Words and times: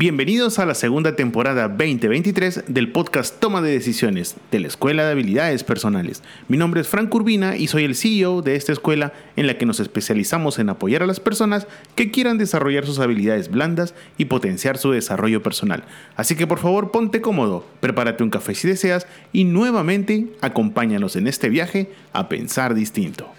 Bienvenidos 0.00 0.58
a 0.58 0.64
la 0.64 0.74
segunda 0.74 1.14
temporada 1.14 1.68
2023 1.68 2.64
del 2.68 2.90
podcast 2.90 3.38
Toma 3.38 3.60
de 3.60 3.70
Decisiones 3.70 4.36
de 4.50 4.58
la 4.58 4.68
Escuela 4.68 5.04
de 5.04 5.10
Habilidades 5.10 5.62
Personales. 5.62 6.22
Mi 6.48 6.56
nombre 6.56 6.80
es 6.80 6.88
Frank 6.88 7.14
Urbina 7.14 7.58
y 7.58 7.66
soy 7.66 7.84
el 7.84 7.94
CEO 7.94 8.40
de 8.40 8.56
esta 8.56 8.72
escuela 8.72 9.12
en 9.36 9.46
la 9.46 9.58
que 9.58 9.66
nos 9.66 9.78
especializamos 9.78 10.58
en 10.58 10.70
apoyar 10.70 11.02
a 11.02 11.06
las 11.06 11.20
personas 11.20 11.66
que 11.96 12.10
quieran 12.10 12.38
desarrollar 12.38 12.86
sus 12.86 12.98
habilidades 12.98 13.50
blandas 13.50 13.94
y 14.16 14.24
potenciar 14.24 14.78
su 14.78 14.90
desarrollo 14.90 15.42
personal. 15.42 15.84
Así 16.16 16.34
que 16.34 16.46
por 16.46 16.60
favor 16.60 16.92
ponte 16.92 17.20
cómodo, 17.20 17.66
prepárate 17.80 18.24
un 18.24 18.30
café 18.30 18.54
si 18.54 18.68
deseas 18.68 19.06
y 19.34 19.44
nuevamente 19.44 20.28
acompáñanos 20.40 21.14
en 21.16 21.26
este 21.26 21.50
viaje 21.50 21.92
a 22.14 22.30
pensar 22.30 22.72
distinto. 22.72 23.30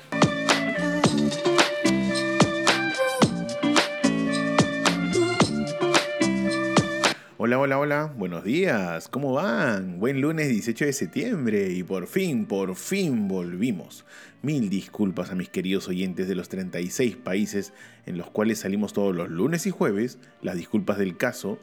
Hola, 7.52 7.60
hola, 7.60 7.80
hola, 7.80 8.14
buenos 8.18 8.46
días, 8.46 9.10
¿cómo 9.10 9.34
van? 9.34 10.00
Buen 10.00 10.22
lunes 10.22 10.48
18 10.48 10.86
de 10.86 10.94
septiembre 10.94 11.70
y 11.70 11.84
por 11.84 12.08
fin, 12.08 12.46
por 12.46 12.78
fin 12.78 13.28
volvimos. 13.28 14.06
Mil 14.42 14.70
disculpas 14.70 15.32
a 15.32 15.36
mis 15.36 15.50
queridos 15.50 15.90
oyentes 15.90 16.30
de 16.30 16.36
los 16.36 16.48
36 16.48 17.18
países 17.18 17.74
en 18.06 18.18
los 18.18 18.30
cuales 18.30 18.60
salimos 18.60 18.94
todos 18.94 19.14
los 19.14 19.30
lunes 19.30 19.66
y 19.66 19.70
jueves, 19.70 20.18
las 20.42 20.56
disculpas 20.56 20.98
del 20.98 21.18
caso, 21.18 21.60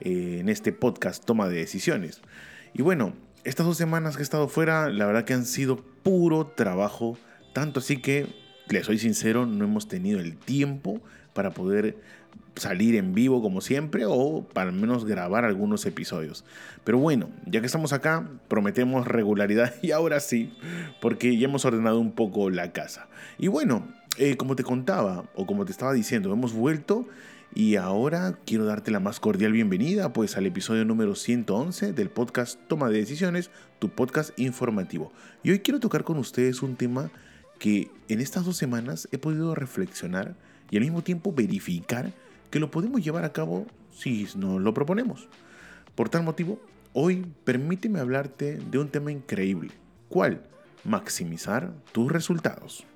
eh, 0.00 0.40
en 0.40 0.50
este 0.50 0.74
podcast 0.74 1.24
Toma 1.24 1.48
de 1.48 1.56
Decisiones. 1.56 2.20
Y 2.74 2.82
bueno, 2.82 3.14
estas 3.42 3.64
dos 3.64 3.78
semanas 3.78 4.16
que 4.16 4.22
he 4.22 4.24
estado 4.24 4.46
fuera, 4.46 4.90
la 4.90 5.06
verdad 5.06 5.24
que 5.24 5.32
han 5.32 5.46
sido 5.46 5.82
puro 6.02 6.48
trabajo, 6.48 7.16
tanto 7.54 7.80
así 7.80 7.96
que, 7.96 8.26
les 8.68 8.84
soy 8.84 8.98
sincero, 8.98 9.46
no 9.46 9.64
hemos 9.64 9.88
tenido 9.88 10.20
el 10.20 10.36
tiempo 10.36 11.00
para 11.32 11.52
poder 11.52 11.96
salir 12.56 12.94
en 12.96 13.14
vivo 13.14 13.42
como 13.42 13.60
siempre 13.60 14.04
o 14.06 14.46
para 14.52 14.70
al 14.70 14.76
menos 14.76 15.04
grabar 15.04 15.44
algunos 15.44 15.86
episodios. 15.86 16.44
Pero 16.84 16.98
bueno, 16.98 17.30
ya 17.46 17.60
que 17.60 17.66
estamos 17.66 17.92
acá, 17.92 18.28
prometemos 18.48 19.06
regularidad 19.06 19.74
y 19.82 19.92
ahora 19.92 20.20
sí, 20.20 20.52
porque 21.00 21.36
ya 21.38 21.46
hemos 21.46 21.64
ordenado 21.64 21.98
un 21.98 22.12
poco 22.12 22.50
la 22.50 22.72
casa. 22.72 23.08
Y 23.38 23.48
bueno, 23.48 23.88
eh, 24.18 24.36
como 24.36 24.56
te 24.56 24.62
contaba 24.62 25.24
o 25.34 25.46
como 25.46 25.64
te 25.64 25.72
estaba 25.72 25.92
diciendo, 25.92 26.32
hemos 26.32 26.52
vuelto 26.52 27.06
y 27.54 27.76
ahora 27.76 28.38
quiero 28.44 28.64
darte 28.64 28.90
la 28.90 29.00
más 29.00 29.18
cordial 29.18 29.52
bienvenida 29.52 30.12
pues 30.12 30.36
al 30.36 30.46
episodio 30.46 30.84
número 30.84 31.16
111 31.16 31.92
del 31.92 32.08
podcast 32.08 32.60
Toma 32.68 32.88
de 32.88 32.98
Decisiones, 32.98 33.50
tu 33.78 33.88
podcast 33.88 34.38
informativo. 34.38 35.12
Y 35.42 35.50
hoy 35.50 35.60
quiero 35.60 35.80
tocar 35.80 36.04
con 36.04 36.18
ustedes 36.18 36.62
un 36.62 36.76
tema 36.76 37.10
que 37.58 37.90
en 38.08 38.20
estas 38.20 38.44
dos 38.44 38.56
semanas 38.56 39.08
he 39.10 39.18
podido 39.18 39.54
reflexionar 39.54 40.36
y 40.70 40.76
al 40.76 40.84
mismo 40.84 41.02
tiempo 41.02 41.32
verificar 41.32 42.12
que 42.50 42.60
lo 42.60 42.70
podemos 42.70 43.02
llevar 43.02 43.24
a 43.24 43.32
cabo 43.32 43.66
si 43.92 44.28
nos 44.36 44.60
lo 44.60 44.74
proponemos. 44.74 45.28
Por 45.94 46.08
tal 46.08 46.22
motivo, 46.22 46.60
hoy 46.92 47.26
permíteme 47.44 48.00
hablarte 48.00 48.56
de 48.58 48.78
un 48.78 48.88
tema 48.88 49.12
increíble. 49.12 49.72
¿Cuál? 50.08 50.42
Maximizar 50.84 51.72
tus 51.92 52.10
resultados. 52.10 52.86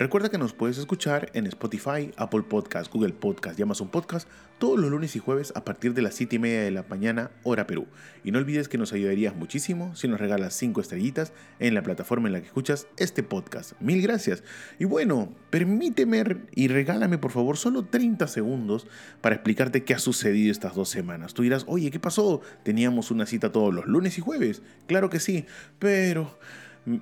Recuerda 0.00 0.30
que 0.30 0.38
nos 0.38 0.54
puedes 0.54 0.78
escuchar 0.78 1.30
en 1.34 1.46
Spotify, 1.46 2.10
Apple 2.16 2.44
Podcast, 2.48 2.90
Google 2.90 3.12
Podcast 3.12 3.58
y 3.58 3.62
Amazon 3.62 3.90
Podcast 3.90 4.26
todos 4.56 4.78
los 4.78 4.90
lunes 4.90 5.14
y 5.14 5.18
jueves 5.18 5.52
a 5.54 5.62
partir 5.62 5.92
de 5.92 6.00
las 6.00 6.14
7 6.14 6.36
y 6.36 6.38
media 6.38 6.62
de 6.62 6.70
la 6.70 6.86
mañana, 6.88 7.30
hora 7.42 7.66
Perú. 7.66 7.86
Y 8.24 8.30
no 8.30 8.38
olvides 8.38 8.70
que 8.70 8.78
nos 8.78 8.94
ayudarías 8.94 9.36
muchísimo 9.36 9.94
si 9.94 10.08
nos 10.08 10.18
regalas 10.18 10.54
5 10.54 10.80
estrellitas 10.80 11.34
en 11.58 11.74
la 11.74 11.82
plataforma 11.82 12.28
en 12.28 12.32
la 12.32 12.40
que 12.40 12.46
escuchas 12.46 12.86
este 12.96 13.22
podcast. 13.22 13.74
Mil 13.78 14.00
gracias. 14.00 14.42
Y 14.78 14.86
bueno, 14.86 15.34
permíteme 15.50 16.24
y 16.54 16.68
regálame 16.68 17.18
por 17.18 17.32
favor 17.32 17.58
solo 17.58 17.84
30 17.84 18.26
segundos 18.26 18.86
para 19.20 19.34
explicarte 19.34 19.84
qué 19.84 19.92
ha 19.92 19.98
sucedido 19.98 20.50
estas 20.50 20.74
dos 20.74 20.88
semanas. 20.88 21.34
Tú 21.34 21.42
dirás, 21.42 21.66
oye, 21.68 21.90
¿qué 21.90 22.00
pasó? 22.00 22.40
Teníamos 22.62 23.10
una 23.10 23.26
cita 23.26 23.52
todos 23.52 23.74
los 23.74 23.84
lunes 23.84 24.16
y 24.16 24.22
jueves. 24.22 24.62
Claro 24.86 25.10
que 25.10 25.20
sí, 25.20 25.44
pero 25.78 26.38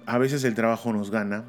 a 0.06 0.18
veces 0.18 0.42
el 0.42 0.56
trabajo 0.56 0.92
nos 0.92 1.12
gana 1.12 1.44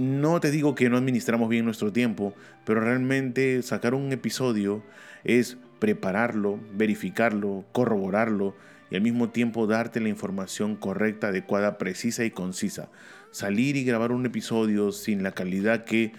no 0.00 0.40
te 0.40 0.50
digo 0.50 0.74
que 0.74 0.88
no 0.88 0.96
administramos 0.96 1.50
bien 1.50 1.66
nuestro 1.66 1.92
tiempo, 1.92 2.34
pero 2.64 2.80
realmente 2.80 3.62
sacar 3.62 3.92
un 3.92 4.10
episodio 4.12 4.82
es 5.24 5.58
prepararlo, 5.78 6.58
verificarlo, 6.72 7.66
corroborarlo 7.72 8.56
y 8.90 8.96
al 8.96 9.02
mismo 9.02 9.28
tiempo 9.28 9.66
darte 9.66 10.00
la 10.00 10.08
información 10.08 10.74
correcta, 10.74 11.28
adecuada, 11.28 11.76
precisa 11.76 12.24
y 12.24 12.30
concisa. 12.30 12.88
Salir 13.30 13.76
y 13.76 13.84
grabar 13.84 14.10
un 14.10 14.24
episodio 14.24 14.90
sin 14.90 15.22
la 15.22 15.32
calidad 15.32 15.84
que 15.84 16.12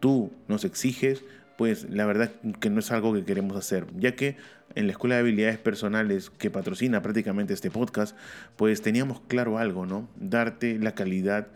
tú 0.00 0.32
nos 0.48 0.64
exiges, 0.64 1.24
pues 1.56 1.88
la 1.88 2.06
verdad 2.06 2.32
que 2.60 2.70
no 2.70 2.80
es 2.80 2.90
algo 2.90 3.14
que 3.14 3.24
queremos 3.24 3.56
hacer, 3.56 3.86
ya 3.96 4.16
que 4.16 4.36
en 4.74 4.86
la 4.86 4.92
Escuela 4.92 5.14
de 5.14 5.20
Habilidades 5.20 5.58
Personales 5.58 6.30
que 6.30 6.50
patrocina 6.50 7.02
prácticamente 7.02 7.54
este 7.54 7.70
podcast, 7.70 8.16
pues 8.56 8.82
teníamos 8.82 9.20
claro 9.28 9.58
algo, 9.58 9.86
¿no? 9.86 10.08
Darte 10.16 10.78
la 10.78 10.96
calidad 10.96 11.46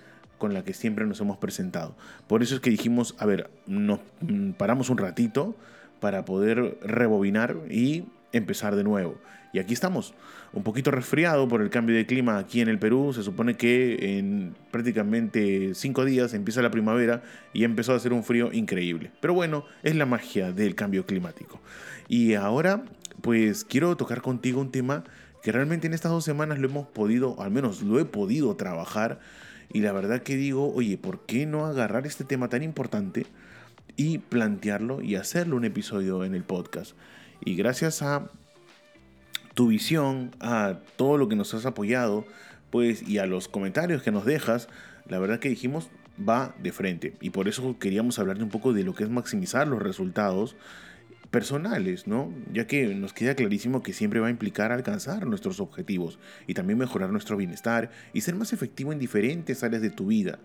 con 0.42 0.54
la 0.54 0.64
que 0.64 0.74
siempre 0.74 1.06
nos 1.06 1.20
hemos 1.20 1.36
presentado. 1.36 1.94
Por 2.26 2.42
eso 2.42 2.56
es 2.56 2.60
que 2.60 2.68
dijimos, 2.68 3.14
a 3.20 3.26
ver, 3.26 3.48
nos 3.68 4.00
mm, 4.22 4.54
paramos 4.54 4.90
un 4.90 4.98
ratito 4.98 5.54
para 6.00 6.24
poder 6.24 6.78
rebobinar 6.82 7.58
y 7.70 8.06
empezar 8.32 8.74
de 8.74 8.82
nuevo. 8.82 9.20
Y 9.52 9.60
aquí 9.60 9.72
estamos, 9.72 10.14
un 10.52 10.64
poquito 10.64 10.90
resfriado 10.90 11.46
por 11.46 11.62
el 11.62 11.70
cambio 11.70 11.94
de 11.94 12.06
clima 12.06 12.38
aquí 12.38 12.60
en 12.60 12.66
el 12.66 12.80
Perú. 12.80 13.12
Se 13.14 13.22
supone 13.22 13.56
que 13.56 14.18
en 14.18 14.56
prácticamente 14.72 15.76
cinco 15.76 16.04
días 16.04 16.34
empieza 16.34 16.60
la 16.60 16.72
primavera 16.72 17.22
y 17.52 17.62
empezó 17.62 17.92
a 17.92 17.96
hacer 17.98 18.12
un 18.12 18.24
frío 18.24 18.52
increíble. 18.52 19.12
Pero 19.20 19.34
bueno, 19.34 19.64
es 19.84 19.94
la 19.94 20.06
magia 20.06 20.50
del 20.50 20.74
cambio 20.74 21.06
climático. 21.06 21.60
Y 22.08 22.34
ahora, 22.34 22.82
pues 23.20 23.64
quiero 23.64 23.96
tocar 23.96 24.22
contigo 24.22 24.60
un 24.60 24.72
tema 24.72 25.04
que 25.40 25.52
realmente 25.52 25.86
en 25.86 25.94
estas 25.94 26.10
dos 26.10 26.24
semanas 26.24 26.58
lo 26.58 26.66
hemos 26.66 26.88
podido, 26.88 27.40
al 27.40 27.52
menos 27.52 27.80
lo 27.82 28.00
he 28.00 28.04
podido 28.04 28.56
trabajar 28.56 29.20
y 29.72 29.80
la 29.80 29.92
verdad 29.92 30.22
que 30.22 30.36
digo, 30.36 30.72
oye, 30.74 30.98
¿por 30.98 31.24
qué 31.24 31.46
no 31.46 31.66
agarrar 31.66 32.06
este 32.06 32.24
tema 32.24 32.48
tan 32.48 32.62
importante 32.62 33.26
y 33.96 34.18
plantearlo 34.18 35.02
y 35.02 35.16
hacerlo 35.16 35.56
un 35.56 35.64
episodio 35.64 36.24
en 36.24 36.34
el 36.34 36.44
podcast? 36.44 36.92
Y 37.44 37.56
gracias 37.56 38.02
a 38.02 38.30
tu 39.54 39.68
visión, 39.68 40.30
a 40.40 40.80
todo 40.96 41.16
lo 41.16 41.28
que 41.28 41.36
nos 41.36 41.54
has 41.54 41.66
apoyado, 41.66 42.26
pues 42.70 43.06
y 43.06 43.18
a 43.18 43.26
los 43.26 43.48
comentarios 43.48 44.02
que 44.02 44.10
nos 44.10 44.24
dejas, 44.24 44.68
la 45.08 45.18
verdad 45.18 45.38
que 45.38 45.48
dijimos 45.48 45.90
va 46.28 46.54
de 46.62 46.72
frente. 46.72 47.14
Y 47.20 47.30
por 47.30 47.48
eso 47.48 47.78
queríamos 47.78 48.18
hablarte 48.18 48.42
un 48.42 48.50
poco 48.50 48.72
de 48.72 48.84
lo 48.84 48.94
que 48.94 49.04
es 49.04 49.10
maximizar 49.10 49.68
los 49.68 49.82
resultados 49.82 50.56
personales, 51.32 52.06
¿no? 52.06 52.30
Ya 52.52 52.66
que 52.66 52.94
nos 52.94 53.14
queda 53.14 53.34
clarísimo 53.34 53.82
que 53.82 53.94
siempre 53.94 54.20
va 54.20 54.26
a 54.26 54.30
implicar 54.30 54.70
alcanzar 54.70 55.26
nuestros 55.26 55.60
objetivos 55.60 56.18
y 56.46 56.52
también 56.52 56.78
mejorar 56.78 57.10
nuestro 57.10 57.38
bienestar 57.38 57.90
y 58.12 58.20
ser 58.20 58.36
más 58.36 58.52
efectivo 58.52 58.92
en 58.92 58.98
diferentes 58.98 59.64
áreas 59.64 59.80
de 59.80 59.88
tu 59.90 60.08
vida. 60.08 60.38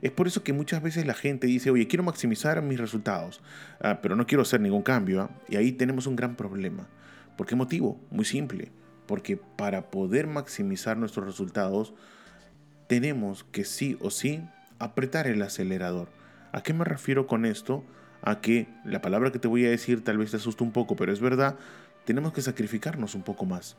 Es 0.00 0.10
por 0.10 0.26
eso 0.26 0.42
que 0.42 0.54
muchas 0.54 0.82
veces 0.82 1.06
la 1.06 1.12
gente 1.12 1.46
dice, 1.46 1.70
oye, 1.70 1.86
quiero 1.86 2.04
maximizar 2.04 2.62
mis 2.62 2.80
resultados, 2.80 3.42
ah, 3.82 4.00
pero 4.02 4.16
no 4.16 4.26
quiero 4.26 4.40
hacer 4.40 4.62
ningún 4.62 4.82
cambio. 4.82 5.20
¿ah? 5.20 5.30
Y 5.50 5.56
ahí 5.56 5.72
tenemos 5.72 6.06
un 6.06 6.16
gran 6.16 6.34
problema. 6.36 6.88
¿Por 7.36 7.46
qué 7.46 7.54
motivo? 7.54 8.00
Muy 8.10 8.24
simple. 8.24 8.72
Porque 9.06 9.36
para 9.36 9.90
poder 9.90 10.26
maximizar 10.26 10.96
nuestros 10.96 11.26
resultados, 11.26 11.92
tenemos 12.86 13.44
que 13.44 13.66
sí 13.66 13.98
o 14.00 14.10
sí 14.10 14.42
apretar 14.78 15.26
el 15.26 15.42
acelerador. 15.42 16.08
¿A 16.52 16.62
qué 16.62 16.72
me 16.72 16.86
refiero 16.86 17.26
con 17.26 17.44
esto? 17.44 17.84
A 18.22 18.40
que 18.40 18.68
la 18.84 19.00
palabra 19.00 19.32
que 19.32 19.38
te 19.38 19.48
voy 19.48 19.64
a 19.66 19.70
decir 19.70 20.04
tal 20.04 20.18
vez 20.18 20.30
te 20.30 20.36
asuste 20.36 20.64
un 20.64 20.72
poco, 20.72 20.96
pero 20.96 21.12
es 21.12 21.20
verdad, 21.20 21.56
tenemos 22.04 22.32
que 22.32 22.42
sacrificarnos 22.42 23.14
un 23.14 23.22
poco 23.22 23.46
más. 23.46 23.76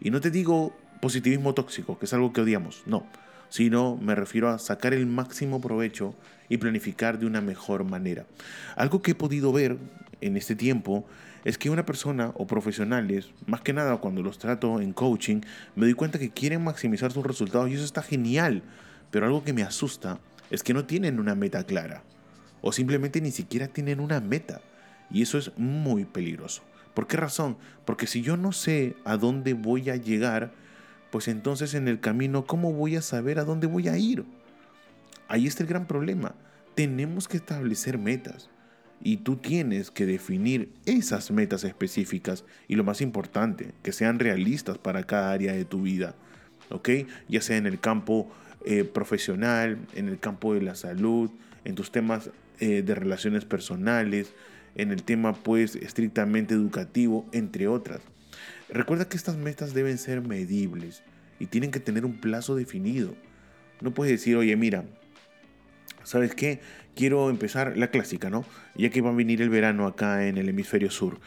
Y 0.00 0.10
no 0.10 0.20
te 0.20 0.30
digo 0.30 0.76
positivismo 1.00 1.54
tóxico, 1.54 1.98
que 1.98 2.06
es 2.06 2.12
algo 2.12 2.32
que 2.32 2.40
odiamos, 2.40 2.82
no, 2.86 3.06
sino 3.48 3.96
me 3.96 4.14
refiero 4.14 4.48
a 4.48 4.58
sacar 4.58 4.94
el 4.94 5.06
máximo 5.06 5.60
provecho 5.60 6.14
y 6.48 6.58
planificar 6.58 7.18
de 7.18 7.26
una 7.26 7.40
mejor 7.40 7.84
manera. 7.84 8.26
Algo 8.76 9.02
que 9.02 9.12
he 9.12 9.14
podido 9.14 9.52
ver 9.52 9.78
en 10.20 10.36
este 10.36 10.56
tiempo 10.56 11.04
es 11.44 11.58
que 11.58 11.70
una 11.70 11.84
persona 11.84 12.32
o 12.34 12.46
profesionales, 12.46 13.30
más 13.46 13.60
que 13.60 13.72
nada 13.72 13.96
cuando 13.96 14.22
los 14.22 14.38
trato 14.38 14.80
en 14.80 14.92
coaching, 14.92 15.40
me 15.74 15.86
doy 15.86 15.94
cuenta 15.94 16.18
que 16.18 16.30
quieren 16.30 16.62
maximizar 16.62 17.12
sus 17.12 17.26
resultados 17.26 17.68
y 17.68 17.74
eso 17.74 17.84
está 17.84 18.02
genial, 18.02 18.62
pero 19.10 19.26
algo 19.26 19.42
que 19.42 19.52
me 19.52 19.62
asusta 19.62 20.20
es 20.50 20.62
que 20.62 20.74
no 20.74 20.84
tienen 20.84 21.18
una 21.18 21.34
meta 21.34 21.64
clara 21.64 22.04
o 22.62 22.72
simplemente 22.72 23.20
ni 23.20 23.30
siquiera 23.30 23.68
tienen 23.68 24.00
una 24.00 24.20
meta. 24.20 24.62
Y 25.10 25.20
eso 25.22 25.36
es 25.36 25.52
muy 25.58 26.04
peligroso. 26.06 26.62
¿Por 26.94 27.06
qué 27.06 27.16
razón? 27.18 27.56
Porque 27.84 28.06
si 28.06 28.22
yo 28.22 28.36
no 28.36 28.52
sé 28.52 28.96
a 29.04 29.16
dónde 29.16 29.52
voy 29.52 29.90
a 29.90 29.96
llegar, 29.96 30.52
pues 31.10 31.28
entonces 31.28 31.74
en 31.74 31.88
el 31.88 32.00
camino, 32.00 32.46
¿cómo 32.46 32.72
voy 32.72 32.96
a 32.96 33.02
saber 33.02 33.38
a 33.38 33.44
dónde 33.44 33.66
voy 33.66 33.88
a 33.88 33.98
ir? 33.98 34.24
Ahí 35.28 35.46
está 35.46 35.62
el 35.62 35.68
gran 35.68 35.86
problema. 35.86 36.34
Tenemos 36.74 37.28
que 37.28 37.36
establecer 37.36 37.98
metas. 37.98 38.48
Y 39.04 39.18
tú 39.18 39.36
tienes 39.36 39.90
que 39.90 40.06
definir 40.06 40.72
esas 40.86 41.30
metas 41.32 41.64
específicas 41.64 42.44
y 42.68 42.76
lo 42.76 42.84
más 42.84 43.00
importante, 43.00 43.74
que 43.82 43.92
sean 43.92 44.20
realistas 44.20 44.78
para 44.78 45.02
cada 45.02 45.32
área 45.32 45.52
de 45.52 45.64
tu 45.64 45.82
vida. 45.82 46.14
¿ok? 46.70 46.88
Ya 47.28 47.40
sea 47.40 47.56
en 47.56 47.66
el 47.66 47.80
campo 47.80 48.30
eh, 48.64 48.84
profesional, 48.84 49.78
en 49.94 50.08
el 50.08 50.18
campo 50.18 50.54
de 50.54 50.62
la 50.62 50.74
salud, 50.74 51.30
en 51.64 51.74
tus 51.74 51.90
temas 51.90 52.30
eh, 52.60 52.82
de 52.82 52.94
relaciones 52.94 53.44
personales, 53.44 54.32
en 54.74 54.90
el 54.90 55.02
tema 55.02 55.34
pues 55.34 55.76
estrictamente 55.76 56.54
educativo, 56.54 57.26
entre 57.32 57.68
otras. 57.68 58.00
Recuerda 58.68 59.08
que 59.08 59.16
estas 59.16 59.36
metas 59.36 59.74
deben 59.74 59.98
ser 59.98 60.22
medibles 60.22 61.02
y 61.38 61.46
tienen 61.46 61.70
que 61.70 61.80
tener 61.80 62.04
un 62.04 62.20
plazo 62.20 62.54
definido. 62.54 63.14
No 63.80 63.92
puedes 63.92 64.12
decir, 64.12 64.36
oye, 64.36 64.56
mira, 64.56 64.84
¿sabes 66.04 66.34
qué? 66.34 66.60
Quiero 66.94 67.30
empezar 67.30 67.76
la 67.76 67.90
clásica, 67.90 68.30
¿no? 68.30 68.44
Ya 68.74 68.90
que 68.90 69.00
va 69.00 69.10
a 69.10 69.14
venir 69.14 69.42
el 69.42 69.50
verano 69.50 69.86
acá 69.86 70.26
en 70.26 70.38
el 70.38 70.48
hemisferio 70.48 70.90
sur. 70.90 71.20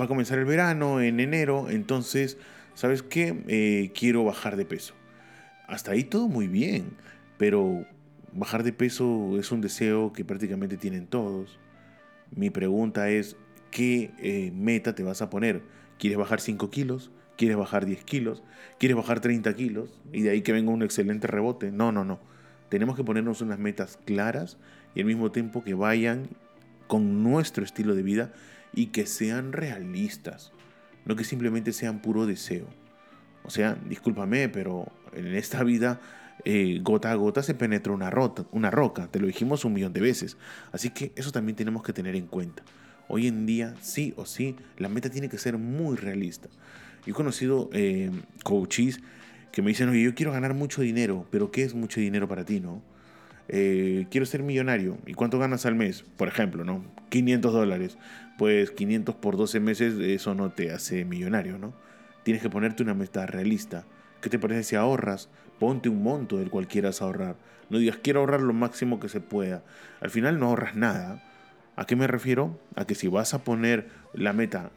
Va 0.00 0.06
a 0.06 0.08
comenzar 0.08 0.38
el 0.38 0.44
verano 0.44 1.00
en 1.00 1.20
enero, 1.20 1.68
entonces, 1.70 2.38
¿sabes 2.74 3.02
qué? 3.02 3.36
Eh, 3.48 3.92
quiero 3.94 4.24
bajar 4.24 4.56
de 4.56 4.64
peso. 4.64 4.94
Hasta 5.66 5.92
ahí 5.92 6.04
todo 6.04 6.28
muy 6.28 6.48
bien, 6.48 6.90
pero 7.38 7.86
bajar 8.34 8.64
de 8.64 8.72
peso 8.72 9.38
es 9.38 9.52
un 9.52 9.60
deseo 9.60 10.12
que 10.12 10.24
prácticamente 10.24 10.76
tienen 10.76 11.06
todos. 11.06 11.58
Mi 12.34 12.50
pregunta 12.50 13.08
es, 13.08 13.36
¿qué 13.70 14.10
eh, 14.18 14.50
meta 14.54 14.94
te 14.94 15.02
vas 15.02 15.22
a 15.22 15.30
poner? 15.30 15.62
¿Quieres 15.98 16.18
bajar 16.18 16.40
5 16.40 16.70
kilos? 16.70 17.10
¿Quieres 17.36 17.56
bajar 17.56 17.86
10 17.86 18.04
kilos? 18.04 18.42
¿Quieres 18.78 18.96
bajar 18.96 19.20
30 19.20 19.54
kilos? 19.54 20.00
Y 20.12 20.22
de 20.22 20.30
ahí 20.30 20.42
que 20.42 20.52
venga 20.52 20.72
un 20.72 20.82
excelente 20.82 21.26
rebote. 21.26 21.70
No, 21.70 21.92
no, 21.92 22.04
no. 22.04 22.18
Tenemos 22.68 22.96
que 22.96 23.04
ponernos 23.04 23.40
unas 23.40 23.58
metas 23.58 23.98
claras 24.04 24.58
y 24.94 25.00
al 25.00 25.06
mismo 25.06 25.30
tiempo 25.30 25.62
que 25.62 25.74
vayan 25.74 26.28
con 26.88 27.22
nuestro 27.22 27.64
estilo 27.64 27.94
de 27.94 28.02
vida 28.02 28.32
y 28.72 28.86
que 28.86 29.06
sean 29.06 29.52
realistas. 29.52 30.52
No 31.04 31.16
que 31.16 31.24
simplemente 31.24 31.72
sean 31.72 32.00
puro 32.00 32.26
deseo. 32.26 32.66
O 33.44 33.50
sea, 33.50 33.76
discúlpame, 33.88 34.48
pero 34.48 34.90
en 35.12 35.34
esta 35.34 35.62
vida 35.62 36.00
eh, 36.44 36.80
gota 36.82 37.10
a 37.10 37.14
gota 37.14 37.42
se 37.42 37.54
penetra 37.54 37.92
una, 37.92 38.10
rota, 38.10 38.44
una 38.52 38.70
roca, 38.70 39.08
te 39.08 39.20
lo 39.20 39.26
dijimos 39.26 39.64
un 39.64 39.72
millón 39.72 39.92
de 39.92 40.00
veces. 40.00 40.36
Así 40.72 40.90
que 40.90 41.12
eso 41.16 41.32
también 41.32 41.56
tenemos 41.56 41.82
que 41.82 41.92
tener 41.92 42.16
en 42.16 42.26
cuenta. 42.26 42.62
Hoy 43.08 43.26
en 43.26 43.46
día, 43.46 43.74
sí 43.80 44.14
o 44.16 44.26
sí, 44.26 44.56
la 44.78 44.88
meta 44.88 45.10
tiene 45.10 45.28
que 45.28 45.38
ser 45.38 45.58
muy 45.58 45.96
realista. 45.96 46.48
Yo 47.06 47.12
he 47.12 47.14
conocido 47.14 47.68
eh, 47.72 48.10
coaches 48.42 49.00
que 49.52 49.62
me 49.62 49.68
dicen, 49.68 49.88
oye, 49.88 50.02
yo 50.02 50.14
quiero 50.14 50.32
ganar 50.32 50.54
mucho 50.54 50.82
dinero, 50.82 51.26
pero 51.30 51.50
¿qué 51.50 51.62
es 51.62 51.74
mucho 51.74 52.00
dinero 52.00 52.28
para 52.28 52.44
ti, 52.44 52.60
no? 52.60 52.82
Eh, 53.48 54.06
quiero 54.10 54.26
ser 54.26 54.42
millonario. 54.42 54.98
¿Y 55.06 55.14
cuánto 55.14 55.38
ganas 55.38 55.66
al 55.66 55.74
mes? 55.74 56.04
Por 56.16 56.28
ejemplo, 56.28 56.64
¿no? 56.64 56.84
500 57.10 57.52
dólares. 57.52 57.98
Pues 58.38 58.70
500 58.70 59.14
por 59.16 59.36
12 59.36 59.60
meses, 59.60 59.94
eso 60.00 60.34
no 60.34 60.50
te 60.50 60.72
hace 60.72 61.04
millonario, 61.04 61.58
¿no? 61.58 61.74
Tienes 62.24 62.42
que 62.42 62.50
ponerte 62.50 62.82
una 62.82 62.94
meta 62.94 63.26
realista. 63.26 63.84
¿Qué 64.20 64.30
te 64.30 64.38
parece 64.38 64.62
si 64.62 64.76
ahorras? 64.76 65.28
Ponte 65.58 65.88
un 65.88 66.02
monto 66.02 66.38
del 66.38 66.50
cual 66.50 66.66
quieras 66.66 67.02
ahorrar. 67.02 67.36
No 67.70 67.78
digas, 67.78 67.98
quiero 68.02 68.20
ahorrar 68.20 68.40
lo 68.40 68.52
máximo 68.52 69.00
que 69.00 69.08
se 69.08 69.20
pueda. 69.20 69.62
Al 70.00 70.10
final 70.10 70.38
no 70.38 70.46
ahorras 70.46 70.76
nada. 70.76 71.22
¿A 71.76 71.86
qué 71.86 71.96
me 71.96 72.06
refiero? 72.06 72.58
A 72.76 72.84
que 72.84 72.94
si 72.94 73.08
vas 73.08 73.34
a 73.34 73.42
poner 73.42 73.88
la 74.12 74.32
meta 74.32 74.70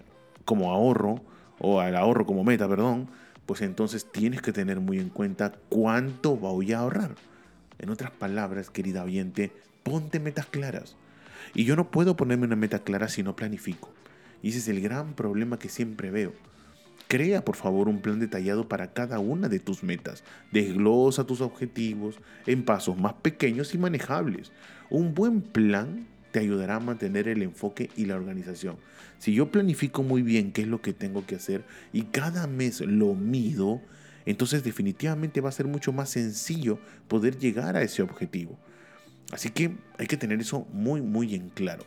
como 0.45 0.71
ahorro, 0.71 1.21
o 1.59 1.79
al 1.79 1.95
ahorro 1.95 2.25
como 2.25 2.43
meta, 2.43 2.67
perdón, 2.67 3.09
pues 3.45 3.61
entonces 3.61 4.11
tienes 4.11 4.41
que 4.41 4.53
tener 4.53 4.79
muy 4.79 4.99
en 4.99 5.09
cuenta 5.09 5.53
cuánto 5.69 6.35
voy 6.35 6.73
a 6.73 6.79
ahorrar. 6.79 7.15
En 7.79 7.89
otras 7.89 8.11
palabras, 8.11 8.69
querida 8.69 9.03
oyente, 9.03 9.51
ponte 9.83 10.19
metas 10.19 10.45
claras. 10.45 10.95
Y 11.53 11.65
yo 11.65 11.75
no 11.75 11.89
puedo 11.89 12.17
ponerme 12.17 12.45
una 12.45 12.55
meta 12.55 12.79
clara 12.79 13.07
si 13.07 13.23
no 13.23 13.35
planifico. 13.35 13.89
Y 14.41 14.49
ese 14.49 14.59
es 14.59 14.67
el 14.67 14.81
gran 14.81 15.13
problema 15.13 15.57
que 15.59 15.69
siempre 15.69 16.11
veo. 16.11 16.33
Crea 17.07 17.45
por 17.45 17.55
favor 17.55 17.87
un 17.87 18.01
plan 18.01 18.19
detallado 18.19 18.67
para 18.67 18.91
cada 18.93 19.19
una 19.19 19.47
de 19.47 19.59
tus 19.59 19.83
metas. 19.83 20.23
Desglosa 20.51 21.25
tus 21.25 21.41
objetivos 21.41 22.19
en 22.45 22.65
pasos 22.65 22.97
más 22.97 23.13
pequeños 23.13 23.73
y 23.73 23.77
manejables. 23.77 24.51
Un 24.89 25.13
buen 25.13 25.41
plan 25.41 26.07
te 26.31 26.39
ayudará 26.39 26.75
a 26.75 26.79
mantener 26.81 27.27
el 27.27 27.41
enfoque 27.41 27.89
y 27.95 28.05
la 28.05 28.15
organización. 28.15 28.77
Si 29.19 29.33
yo 29.33 29.51
planifico 29.51 30.03
muy 30.03 30.21
bien 30.21 30.51
qué 30.51 30.63
es 30.63 30.67
lo 30.67 30.81
que 30.81 30.93
tengo 30.93 31.25
que 31.25 31.35
hacer 31.35 31.63
y 31.93 32.03
cada 32.03 32.45
mes 32.45 32.81
lo 32.81 33.15
mido, 33.15 33.81
entonces 34.25 34.63
definitivamente 34.63 35.39
va 35.39 35.49
a 35.49 35.53
ser 35.53 35.67
mucho 35.67 35.93
más 35.93 36.09
sencillo 36.09 36.79
poder 37.07 37.37
llegar 37.37 37.77
a 37.77 37.81
ese 37.81 38.01
objetivo. 38.01 38.59
Así 39.31 39.49
que 39.49 39.75
hay 39.97 40.07
que 40.07 40.17
tener 40.17 40.39
eso 40.41 40.67
muy, 40.71 41.01
muy 41.01 41.35
en 41.35 41.49
claro. 41.49 41.85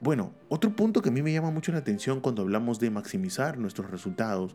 Bueno, 0.00 0.34
otro 0.50 0.76
punto 0.76 1.00
que 1.00 1.08
a 1.08 1.12
mí 1.12 1.22
me 1.22 1.32
llama 1.32 1.50
mucho 1.50 1.72
la 1.72 1.78
atención 1.78 2.20
cuando 2.20 2.42
hablamos 2.42 2.78
de 2.78 2.90
maximizar 2.90 3.56
nuestros 3.56 3.90
resultados 3.90 4.54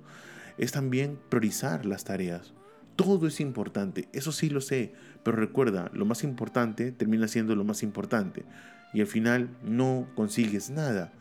es 0.60 0.72
también 0.72 1.18
priorizar 1.30 1.86
las 1.86 2.04
tareas. 2.04 2.54
Todo 2.96 3.26
es 3.26 3.40
importante, 3.40 4.08
eso 4.14 4.32
sí 4.32 4.50
lo 4.50 4.62
sé, 4.62 4.94
pero 5.24 5.38
recuerda, 5.38 5.90
lo 5.94 6.06
más 6.06 6.24
importante 6.24 6.92
termina 6.92 7.28
siendo 7.28 7.56
lo 7.56 7.64
más 7.64 7.82
importante 7.82 8.46
y 8.94 9.02
al 9.02 9.08
final 9.08 9.50
no 9.64 10.08
consigues 10.14 10.70
nada. 10.70 11.12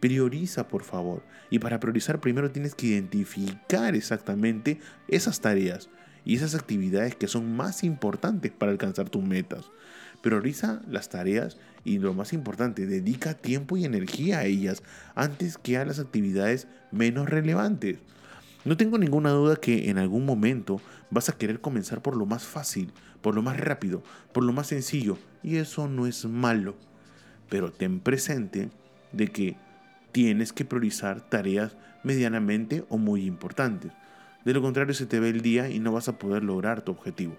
Prioriza, 0.00 0.66
por 0.66 0.82
favor. 0.82 1.22
Y 1.50 1.60
para 1.60 1.78
priorizar 1.78 2.20
primero 2.20 2.50
tienes 2.50 2.74
que 2.74 2.86
identificar 2.88 3.94
exactamente 3.94 4.80
esas 5.06 5.40
tareas 5.40 5.88
y 6.24 6.34
esas 6.34 6.54
actividades 6.54 7.14
que 7.14 7.28
son 7.28 7.54
más 7.54 7.84
importantes 7.84 8.50
para 8.50 8.72
alcanzar 8.72 9.08
tus 9.08 9.22
metas. 9.22 9.70
Prioriza 10.22 10.80
las 10.88 11.08
tareas 11.08 11.56
y 11.84 11.98
lo 11.98 12.12
más 12.12 12.32
importante, 12.32 12.86
dedica 12.86 13.34
tiempo 13.34 13.76
y 13.76 13.84
energía 13.84 14.40
a 14.40 14.44
ellas 14.44 14.82
antes 15.14 15.58
que 15.58 15.78
a 15.78 15.84
las 15.84 15.98
actividades 15.98 16.66
menos 16.90 17.28
relevantes. 17.28 17.98
No 18.64 18.76
tengo 18.76 18.98
ninguna 18.98 19.30
duda 19.30 19.56
que 19.56 19.88
en 19.88 19.98
algún 19.98 20.26
momento 20.26 20.80
vas 21.10 21.28
a 21.28 21.36
querer 21.38 21.60
comenzar 21.60 22.02
por 22.02 22.16
lo 22.16 22.26
más 22.26 22.44
fácil, 22.44 22.92
por 23.22 23.34
lo 23.34 23.42
más 23.42 23.58
rápido, 23.58 24.02
por 24.32 24.44
lo 24.44 24.52
más 24.52 24.66
sencillo, 24.66 25.16
y 25.42 25.56
eso 25.56 25.88
no 25.88 26.06
es 26.06 26.24
malo. 26.26 26.76
Pero 27.48 27.72
ten 27.72 28.00
presente 28.00 28.70
de 29.12 29.28
que 29.28 29.56
tienes 30.12 30.52
que 30.52 30.64
priorizar 30.64 31.20
tareas 31.28 31.76
medianamente 32.02 32.84
o 32.88 32.98
muy 32.98 33.24
importantes. 33.24 33.92
De 34.44 34.52
lo 34.52 34.62
contrario 34.62 34.94
se 34.94 35.06
te 35.06 35.20
ve 35.20 35.30
el 35.30 35.40
día 35.40 35.70
y 35.70 35.78
no 35.78 35.92
vas 35.92 36.08
a 36.08 36.18
poder 36.18 36.42
lograr 36.42 36.82
tu 36.82 36.92
objetivo. 36.92 37.36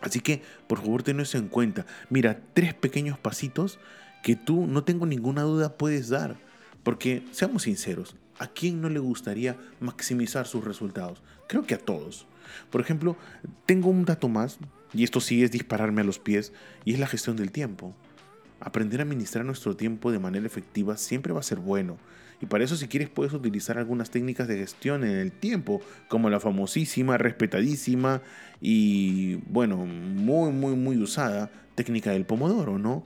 Así 0.00 0.20
que, 0.20 0.42
por 0.66 0.78
favor, 0.78 1.02
ten 1.02 1.20
en 1.20 1.48
cuenta. 1.48 1.86
Mira, 2.08 2.40
tres 2.54 2.74
pequeños 2.74 3.18
pasitos 3.18 3.78
que 4.22 4.36
tú, 4.36 4.66
no 4.66 4.84
tengo 4.84 5.06
ninguna 5.06 5.42
duda, 5.42 5.76
puedes 5.76 6.08
dar. 6.08 6.36
Porque, 6.82 7.24
seamos 7.32 7.62
sinceros, 7.62 8.16
¿a 8.38 8.46
quién 8.46 8.80
no 8.80 8.88
le 8.88 9.00
gustaría 9.00 9.56
maximizar 9.80 10.46
sus 10.46 10.64
resultados? 10.64 11.22
Creo 11.48 11.64
que 11.64 11.74
a 11.74 11.78
todos. 11.78 12.26
Por 12.70 12.80
ejemplo, 12.80 13.16
tengo 13.66 13.90
un 13.90 14.04
dato 14.04 14.28
más, 14.28 14.58
y 14.94 15.04
esto 15.04 15.20
sí 15.20 15.42
es 15.42 15.50
dispararme 15.50 16.00
a 16.00 16.04
los 16.04 16.18
pies, 16.18 16.52
y 16.84 16.94
es 16.94 17.00
la 17.00 17.06
gestión 17.06 17.36
del 17.36 17.50
tiempo. 17.50 17.94
Aprender 18.60 19.00
a 19.00 19.04
administrar 19.04 19.44
nuestro 19.44 19.76
tiempo 19.76 20.10
de 20.10 20.18
manera 20.18 20.46
efectiva 20.46 20.96
siempre 20.96 21.32
va 21.32 21.40
a 21.40 21.44
ser 21.44 21.58
bueno. 21.58 21.98
Y 22.40 22.46
para 22.46 22.64
eso 22.64 22.76
si 22.76 22.86
quieres 22.86 23.08
puedes 23.08 23.32
utilizar 23.32 23.78
algunas 23.78 24.10
técnicas 24.10 24.46
de 24.46 24.58
gestión 24.58 25.04
en 25.04 25.16
el 25.16 25.32
tiempo, 25.32 25.80
como 26.08 26.30
la 26.30 26.40
famosísima, 26.40 27.18
respetadísima 27.18 28.22
y 28.60 29.36
bueno, 29.46 29.78
muy, 29.78 30.52
muy, 30.52 30.76
muy 30.76 30.96
usada 30.98 31.50
técnica 31.74 32.12
del 32.12 32.24
pomodoro, 32.24 32.78
¿no? 32.78 33.04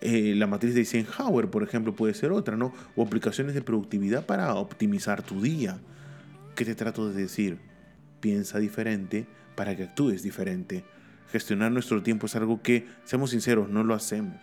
Eh, 0.00 0.34
la 0.36 0.46
matriz 0.46 0.74
de 0.74 0.80
Eisenhower, 0.80 1.48
por 1.48 1.62
ejemplo, 1.62 1.94
puede 1.94 2.14
ser 2.14 2.32
otra, 2.32 2.56
¿no? 2.56 2.72
O 2.96 3.02
aplicaciones 3.02 3.54
de 3.54 3.62
productividad 3.62 4.26
para 4.26 4.54
optimizar 4.54 5.22
tu 5.22 5.40
día. 5.40 5.78
¿Qué 6.56 6.64
te 6.64 6.74
trato 6.74 7.08
de 7.08 7.22
decir? 7.22 7.58
Piensa 8.20 8.58
diferente 8.58 9.26
para 9.54 9.76
que 9.76 9.84
actúes 9.84 10.22
diferente. 10.22 10.84
Gestionar 11.30 11.70
nuestro 11.72 12.02
tiempo 12.02 12.26
es 12.26 12.36
algo 12.36 12.62
que, 12.62 12.86
seamos 13.04 13.30
sinceros, 13.30 13.68
no 13.68 13.84
lo 13.84 13.94
hacemos. 13.94 14.36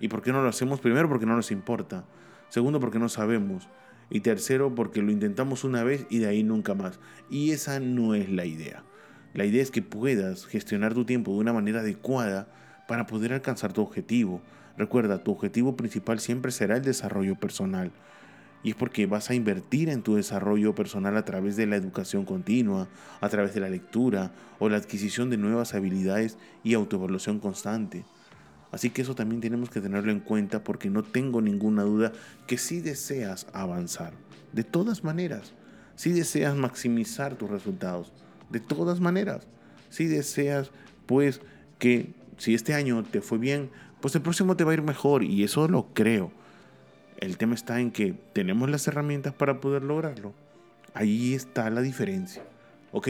¿Y 0.00 0.08
por 0.08 0.22
qué 0.22 0.32
no 0.32 0.42
lo 0.42 0.48
hacemos? 0.48 0.80
Primero 0.80 1.08
porque 1.08 1.24
no 1.24 1.36
nos 1.36 1.50
importa. 1.50 2.04
Segundo 2.48 2.80
porque 2.80 2.98
no 2.98 3.08
sabemos. 3.08 3.68
Y 4.08 4.20
tercero 4.20 4.74
porque 4.74 5.02
lo 5.02 5.10
intentamos 5.10 5.64
una 5.64 5.82
vez 5.82 6.06
y 6.10 6.18
de 6.18 6.28
ahí 6.28 6.42
nunca 6.42 6.74
más. 6.74 7.00
Y 7.28 7.50
esa 7.50 7.80
no 7.80 8.14
es 8.14 8.30
la 8.30 8.44
idea. 8.44 8.84
La 9.34 9.44
idea 9.44 9.62
es 9.62 9.70
que 9.70 9.82
puedas 9.82 10.46
gestionar 10.46 10.94
tu 10.94 11.04
tiempo 11.04 11.32
de 11.32 11.38
una 11.38 11.52
manera 11.52 11.80
adecuada 11.80 12.48
para 12.88 13.06
poder 13.06 13.32
alcanzar 13.32 13.72
tu 13.72 13.82
objetivo. 13.82 14.40
Recuerda, 14.78 15.22
tu 15.22 15.32
objetivo 15.32 15.76
principal 15.76 16.20
siempre 16.20 16.52
será 16.52 16.76
el 16.76 16.82
desarrollo 16.82 17.34
personal. 17.34 17.90
Y 18.62 18.70
es 18.70 18.76
porque 18.76 19.06
vas 19.06 19.30
a 19.30 19.34
invertir 19.34 19.88
en 19.88 20.02
tu 20.02 20.16
desarrollo 20.16 20.74
personal 20.74 21.16
a 21.16 21.24
través 21.24 21.56
de 21.56 21.66
la 21.66 21.76
educación 21.76 22.24
continua, 22.24 22.88
a 23.20 23.28
través 23.28 23.54
de 23.54 23.60
la 23.60 23.68
lectura 23.68 24.32
o 24.58 24.68
la 24.68 24.76
adquisición 24.76 25.30
de 25.30 25.36
nuevas 25.36 25.74
habilidades 25.74 26.38
y 26.64 26.74
autoevaluación 26.74 27.38
constante. 27.38 28.04
Así 28.72 28.90
que 28.90 29.02
eso 29.02 29.14
también 29.14 29.40
tenemos 29.40 29.70
que 29.70 29.80
tenerlo 29.80 30.10
en 30.10 30.20
cuenta 30.20 30.62
porque 30.64 30.90
no 30.90 31.02
tengo 31.02 31.40
ninguna 31.40 31.82
duda 31.82 32.12
que 32.46 32.58
si 32.58 32.80
deseas 32.80 33.46
avanzar, 33.52 34.12
de 34.52 34.64
todas 34.64 35.04
maneras, 35.04 35.54
si 35.94 36.12
deseas 36.12 36.56
maximizar 36.56 37.36
tus 37.36 37.50
resultados, 37.50 38.12
de 38.50 38.60
todas 38.60 39.00
maneras, 39.00 39.46
si 39.88 40.06
deseas 40.06 40.70
pues 41.06 41.40
que 41.78 42.14
si 42.38 42.54
este 42.54 42.74
año 42.74 43.02
te 43.04 43.20
fue 43.20 43.38
bien, 43.38 43.70
pues 44.00 44.14
el 44.14 44.22
próximo 44.22 44.56
te 44.56 44.64
va 44.64 44.72
a 44.72 44.74
ir 44.74 44.82
mejor 44.82 45.22
y 45.22 45.42
eso 45.42 45.68
lo 45.68 45.86
creo. 45.94 46.32
El 47.18 47.38
tema 47.38 47.54
está 47.54 47.80
en 47.80 47.90
que 47.90 48.14
tenemos 48.32 48.68
las 48.68 48.86
herramientas 48.88 49.32
para 49.32 49.60
poder 49.60 49.82
lograrlo. 49.82 50.34
Ahí 50.92 51.34
está 51.34 51.70
la 51.70 51.80
diferencia. 51.80 52.42
¿Ok? 52.92 53.08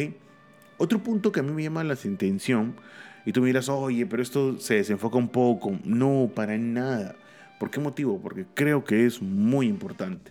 Otro 0.79 1.03
punto 1.03 1.33
que 1.33 1.41
a 1.41 1.43
mí 1.43 1.53
me 1.53 1.63
llama 1.63 1.83
la 1.85 1.95
atención, 1.95 2.77
y 3.27 3.33
tú 3.33 3.41
me 3.41 3.49
dirás, 3.49 3.69
oye, 3.69 4.07
pero 4.07 4.23
esto 4.23 4.57
se 4.61 4.77
desenfoca 4.77 5.19
un 5.19 5.29
poco. 5.29 5.77
No, 5.83 6.31
para 6.33 6.57
nada. 6.57 7.17
¿Por 7.59 7.73
qué 7.73 7.81
motivo? 7.81 8.21
Porque 8.23 8.47
creo 8.55 8.85
que 8.85 9.05
es 9.05 9.21
muy 9.21 9.67
importante. 9.67 10.31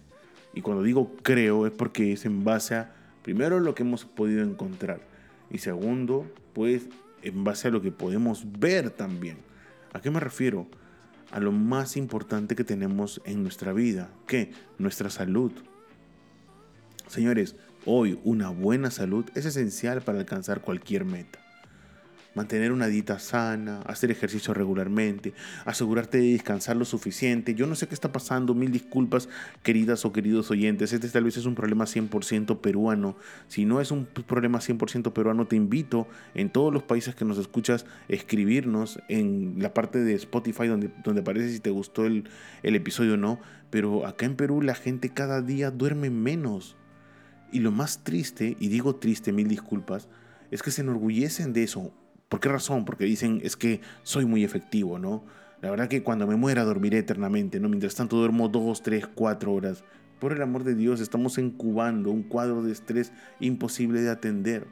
Y 0.53 0.61
cuando 0.61 0.81
digo 0.81 1.11
creo 1.21 1.67
es 1.67 1.73
porque 1.73 2.13
es 2.13 2.23
en 2.25 2.45
base 2.45 2.75
a, 2.75 2.95
primero, 3.21 3.59
lo 3.59 3.75
que 3.75 3.83
hemos 3.83 4.05
podido 4.05 4.43
encontrar. 4.43 5.01
Y 5.51 5.57
segundo, 5.57 6.25
pues 6.53 6.87
en 7.21 7.43
base 7.43 7.67
a 7.67 7.71
lo 7.71 7.81
que 7.81 7.91
podemos 7.91 8.45
ver 8.59 8.89
también. 8.91 9.39
¿A 9.91 9.99
qué 9.99 10.09
me 10.09 10.21
refiero? 10.21 10.65
A 11.31 11.41
lo 11.41 11.51
más 11.51 11.97
importante 11.97 12.55
que 12.55 12.63
tenemos 12.63 13.21
en 13.25 13.43
nuestra 13.43 13.73
vida, 13.73 14.09
que 14.25 14.53
nuestra 14.77 15.09
salud. 15.09 15.51
Señores, 17.07 17.57
hoy 17.85 18.17
una 18.23 18.47
buena 18.47 18.89
salud 18.89 19.25
es 19.35 19.45
esencial 19.45 20.01
para 20.01 20.19
alcanzar 20.19 20.61
cualquier 20.61 21.03
meta 21.03 21.44
mantener 22.35 22.71
una 22.71 22.87
dieta 22.87 23.17
sana, 23.17 23.81
hacer 23.81 24.11
ejercicio 24.11 24.53
regularmente, 24.53 25.33
asegurarte 25.63 26.19
de 26.19 26.33
descansar 26.33 26.75
lo 26.75 26.85
suficiente. 26.85 27.55
Yo 27.55 27.65
no 27.65 27.75
sé 27.75 27.87
qué 27.87 27.95
está 27.95 28.11
pasando, 28.11 28.53
mil 28.53 28.71
disculpas, 28.71 29.29
queridas 29.63 30.05
o 30.05 30.11
queridos 30.11 30.51
oyentes. 30.51 30.93
Este 30.93 31.09
tal 31.09 31.23
vez 31.23 31.37
es 31.37 31.45
un 31.45 31.55
problema 31.55 31.85
100% 31.85 32.59
peruano. 32.59 33.15
Si 33.47 33.65
no 33.65 33.81
es 33.81 33.89
un 33.89 34.05
problema 34.05 34.59
100% 34.59 35.13
peruano, 35.13 35.47
te 35.47 35.55
invito 35.55 36.07
en 36.33 36.49
todos 36.49 36.73
los 36.73 36.83
países 36.83 37.15
que 37.15 37.25
nos 37.25 37.37
escuchas 37.37 37.85
escribirnos 38.09 38.99
en 39.07 39.55
la 39.59 39.73
parte 39.73 39.99
de 39.99 40.13
Spotify 40.13 40.67
donde, 40.67 40.91
donde 41.03 41.21
aparece 41.21 41.51
si 41.51 41.59
te 41.59 41.69
gustó 41.69 42.05
el, 42.05 42.29
el 42.63 42.75
episodio 42.75 43.13
o 43.13 43.17
no. 43.17 43.39
Pero 43.69 44.05
acá 44.05 44.25
en 44.25 44.35
Perú 44.35 44.61
la 44.61 44.75
gente 44.75 45.09
cada 45.09 45.41
día 45.41 45.71
duerme 45.71 46.09
menos. 46.09 46.75
Y 47.51 47.59
lo 47.59 47.71
más 47.71 48.03
triste, 48.03 48.57
y 48.59 48.67
digo 48.67 48.97
triste, 48.97 49.31
mil 49.31 49.47
disculpas, 49.47 50.09
es 50.51 50.61
que 50.61 50.71
se 50.71 50.81
enorgullecen 50.81 51.53
de 51.53 51.63
eso 51.63 51.93
¿Por 52.29 52.39
qué 52.39 52.50
razón? 52.50 52.86
Porque 52.86 53.05
dicen 53.05 53.39
es 53.44 53.55
que 53.55 53.82
soy 54.03 54.25
muy 54.25 54.44
efectivo, 54.44 55.00
¿no? 55.00 55.24
La 55.62 55.70
verdad 55.70 55.88
que 55.88 56.03
cuando 56.03 56.27
me 56.27 56.36
muera 56.36 56.63
dormiré 56.63 57.00
eternamente, 57.00 57.60
¿no? 57.60 57.70
Mientras 57.70 57.96
tanto 57.96 58.17
duermo 58.17 58.50
dos, 58.50 58.84
tres, 58.84 59.08
cuatro 59.08 59.53
horas. 59.53 59.84
Por 60.20 60.32
el 60.32 60.41
amor 60.41 60.63
de 60.63 60.75
Dios, 60.75 61.01
estamos 61.01 61.38
incubando 61.38 62.12
un 62.12 62.24
cuadro 62.24 62.63
de 62.63 62.72
estrés 62.72 63.12
imposible 63.39 64.01
de 64.01 64.10
atender. 64.10 64.67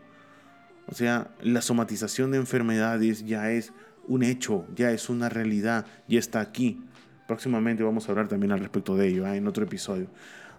O 0.88 0.96
sea, 0.96 1.32
la 1.42 1.62
somatización 1.62 2.32
de 2.32 2.38
enfermedades 2.38 3.26
ya 3.26 3.52
es 3.52 3.74
un 4.08 4.24
hecho, 4.24 4.66
ya 4.76 4.92
es 4.92 5.10
una 5.10 5.30
realidad, 5.30 5.86
ya 6.08 6.20
está 6.20 6.42
aquí. 6.42 6.82
Próximamente 7.28 7.84
vamos 7.84 8.08
a 8.08 8.12
hablar 8.12 8.28
también 8.28 8.52
al 8.52 8.60
respecto 8.60 8.96
de 8.96 9.08
ello, 9.08 9.28
¿eh? 9.28 9.38
en 9.38 9.48
otro 9.48 9.64
episodio. 9.64 10.08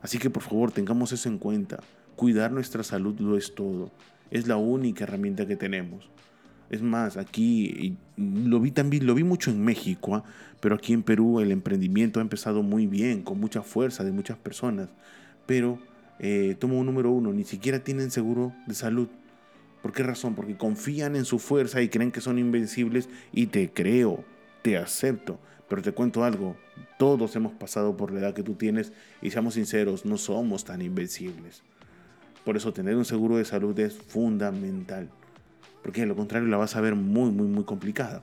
Así 0.02 0.18
que 0.18 0.30
por 0.30 0.42
favor, 0.42 0.70
tengamos 0.70 1.12
eso 1.12 1.28
en 1.28 1.38
cuenta. 1.38 1.80
Cuidar 2.16 2.52
nuestra 2.52 2.82
salud 2.82 3.18
lo 3.20 3.36
es 3.36 3.54
todo. 3.54 3.90
Es 4.30 4.46
la 4.46 4.56
única 4.56 5.04
herramienta 5.04 5.46
que 5.46 5.56
tenemos. 5.56 6.10
Es 6.70 6.82
más, 6.82 7.16
aquí 7.16 7.96
lo 8.16 8.60
vi 8.60 8.70
también, 8.70 9.06
lo 9.06 9.14
vi 9.14 9.24
mucho 9.24 9.50
en 9.50 9.62
México, 9.62 10.16
¿ah? 10.16 10.24
pero 10.60 10.74
aquí 10.74 10.92
en 10.92 11.02
Perú 11.02 11.40
el 11.40 11.52
emprendimiento 11.52 12.20
ha 12.20 12.22
empezado 12.22 12.62
muy 12.62 12.86
bien, 12.86 13.22
con 13.22 13.38
mucha 13.38 13.62
fuerza 13.62 14.04
de 14.04 14.12
muchas 14.12 14.38
personas. 14.38 14.88
Pero 15.46 15.78
eh, 16.18 16.56
tomo 16.58 16.78
un 16.78 16.86
número 16.86 17.10
uno, 17.10 17.32
ni 17.32 17.44
siquiera 17.44 17.80
tienen 17.80 18.10
seguro 18.10 18.52
de 18.66 18.74
salud. 18.74 19.08
¿Por 19.82 19.92
qué 19.92 20.02
razón? 20.02 20.34
Porque 20.34 20.56
confían 20.56 21.16
en 21.16 21.26
su 21.26 21.38
fuerza 21.38 21.82
y 21.82 21.90
creen 21.90 22.10
que 22.10 22.22
son 22.22 22.38
invencibles 22.38 23.10
y 23.32 23.46
te 23.46 23.70
creo, 23.70 24.24
te 24.62 24.78
acepto. 24.78 25.38
Pero 25.68 25.82
te 25.82 25.92
cuento 25.92 26.24
algo, 26.24 26.56
todos 26.98 27.36
hemos 27.36 27.52
pasado 27.52 27.96
por 27.96 28.12
la 28.12 28.20
edad 28.20 28.34
que 28.34 28.42
tú 28.42 28.54
tienes 28.54 28.92
y 29.20 29.30
seamos 29.30 29.54
sinceros, 29.54 30.04
no 30.06 30.16
somos 30.16 30.64
tan 30.64 30.80
invencibles. 30.80 31.62
Por 32.44 32.56
eso 32.56 32.72
tener 32.72 32.96
un 32.96 33.04
seguro 33.04 33.36
de 33.36 33.44
salud 33.44 33.78
es 33.78 33.94
fundamental 33.94 35.10
porque 35.84 36.00
de 36.00 36.06
lo 36.06 36.16
contrario 36.16 36.48
la 36.48 36.56
vas 36.56 36.76
a 36.76 36.80
ver 36.80 36.94
muy, 36.94 37.30
muy, 37.30 37.46
muy 37.46 37.64
complicada. 37.64 38.22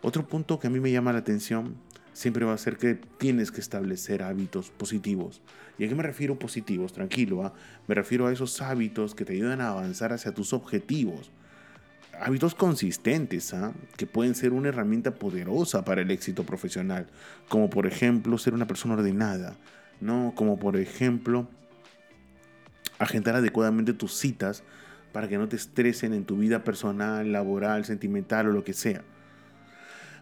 Otro 0.00 0.26
punto 0.26 0.58
que 0.58 0.66
a 0.66 0.70
mí 0.70 0.80
me 0.80 0.90
llama 0.90 1.12
la 1.12 1.18
atención 1.18 1.76
siempre 2.14 2.46
va 2.46 2.54
a 2.54 2.58
ser 2.58 2.78
que 2.78 2.94
tienes 2.94 3.52
que 3.52 3.60
establecer 3.60 4.22
hábitos 4.22 4.70
positivos. 4.70 5.42
¿Y 5.78 5.84
a 5.84 5.88
qué 5.88 5.94
me 5.94 6.02
refiero 6.02 6.38
positivos? 6.38 6.94
Tranquilo, 6.94 7.44
¿ah? 7.44 7.52
me 7.86 7.94
refiero 7.94 8.26
a 8.26 8.32
esos 8.32 8.62
hábitos 8.62 9.14
que 9.14 9.26
te 9.26 9.34
ayudan 9.34 9.60
a 9.60 9.68
avanzar 9.68 10.14
hacia 10.14 10.32
tus 10.32 10.54
objetivos. 10.54 11.30
Hábitos 12.18 12.54
consistentes, 12.54 13.52
¿ah? 13.52 13.74
que 13.98 14.06
pueden 14.06 14.34
ser 14.34 14.54
una 14.54 14.70
herramienta 14.70 15.16
poderosa 15.16 15.84
para 15.84 16.00
el 16.00 16.10
éxito 16.10 16.44
profesional, 16.44 17.08
como 17.50 17.68
por 17.68 17.86
ejemplo 17.86 18.38
ser 18.38 18.54
una 18.54 18.66
persona 18.66 18.94
ordenada, 18.94 19.54
¿no? 20.00 20.32
como 20.34 20.58
por 20.58 20.78
ejemplo 20.78 21.46
agendar 22.98 23.36
adecuadamente 23.36 23.92
tus 23.92 24.16
citas 24.16 24.64
para 25.12 25.28
que 25.28 25.38
no 25.38 25.48
te 25.48 25.56
estresen 25.56 26.12
en 26.12 26.24
tu 26.24 26.36
vida 26.36 26.64
personal, 26.64 27.32
laboral, 27.32 27.84
sentimental 27.84 28.48
o 28.48 28.52
lo 28.52 28.64
que 28.64 28.72
sea. 28.72 29.02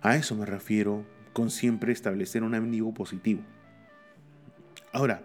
A 0.02 0.16
eso 0.16 0.36
me 0.36 0.46
refiero 0.46 1.04
con 1.32 1.50
siempre 1.50 1.92
establecer 1.92 2.42
un 2.42 2.54
amigo 2.54 2.92
positivo. 2.94 3.42
Ahora, 4.92 5.22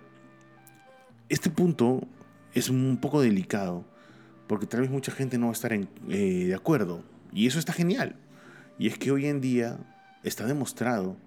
este 1.30 1.50
punto 1.50 2.08
es 2.54 2.70
un 2.70 2.98
poco 3.00 3.22
delicado 3.22 3.86
porque 4.48 4.66
tal 4.66 4.82
vez 4.82 4.89
mucha 4.89 5.12
gente 5.12 5.38
no 5.38 5.46
va 5.46 5.51
a 5.51 5.54
estar 5.54 5.72
eh, 5.74 5.86
de 6.08 6.56
acuerdo 6.56 7.04
y 7.32 7.46
eso 7.46 7.60
está 7.60 7.74
genial. 7.74 8.16
Y 8.80 8.88
es 8.88 8.98
que 8.98 9.12
hoy 9.12 9.28
en 9.28 9.42
día 9.42 9.78
está 10.24 10.46
demostrado 10.46 11.18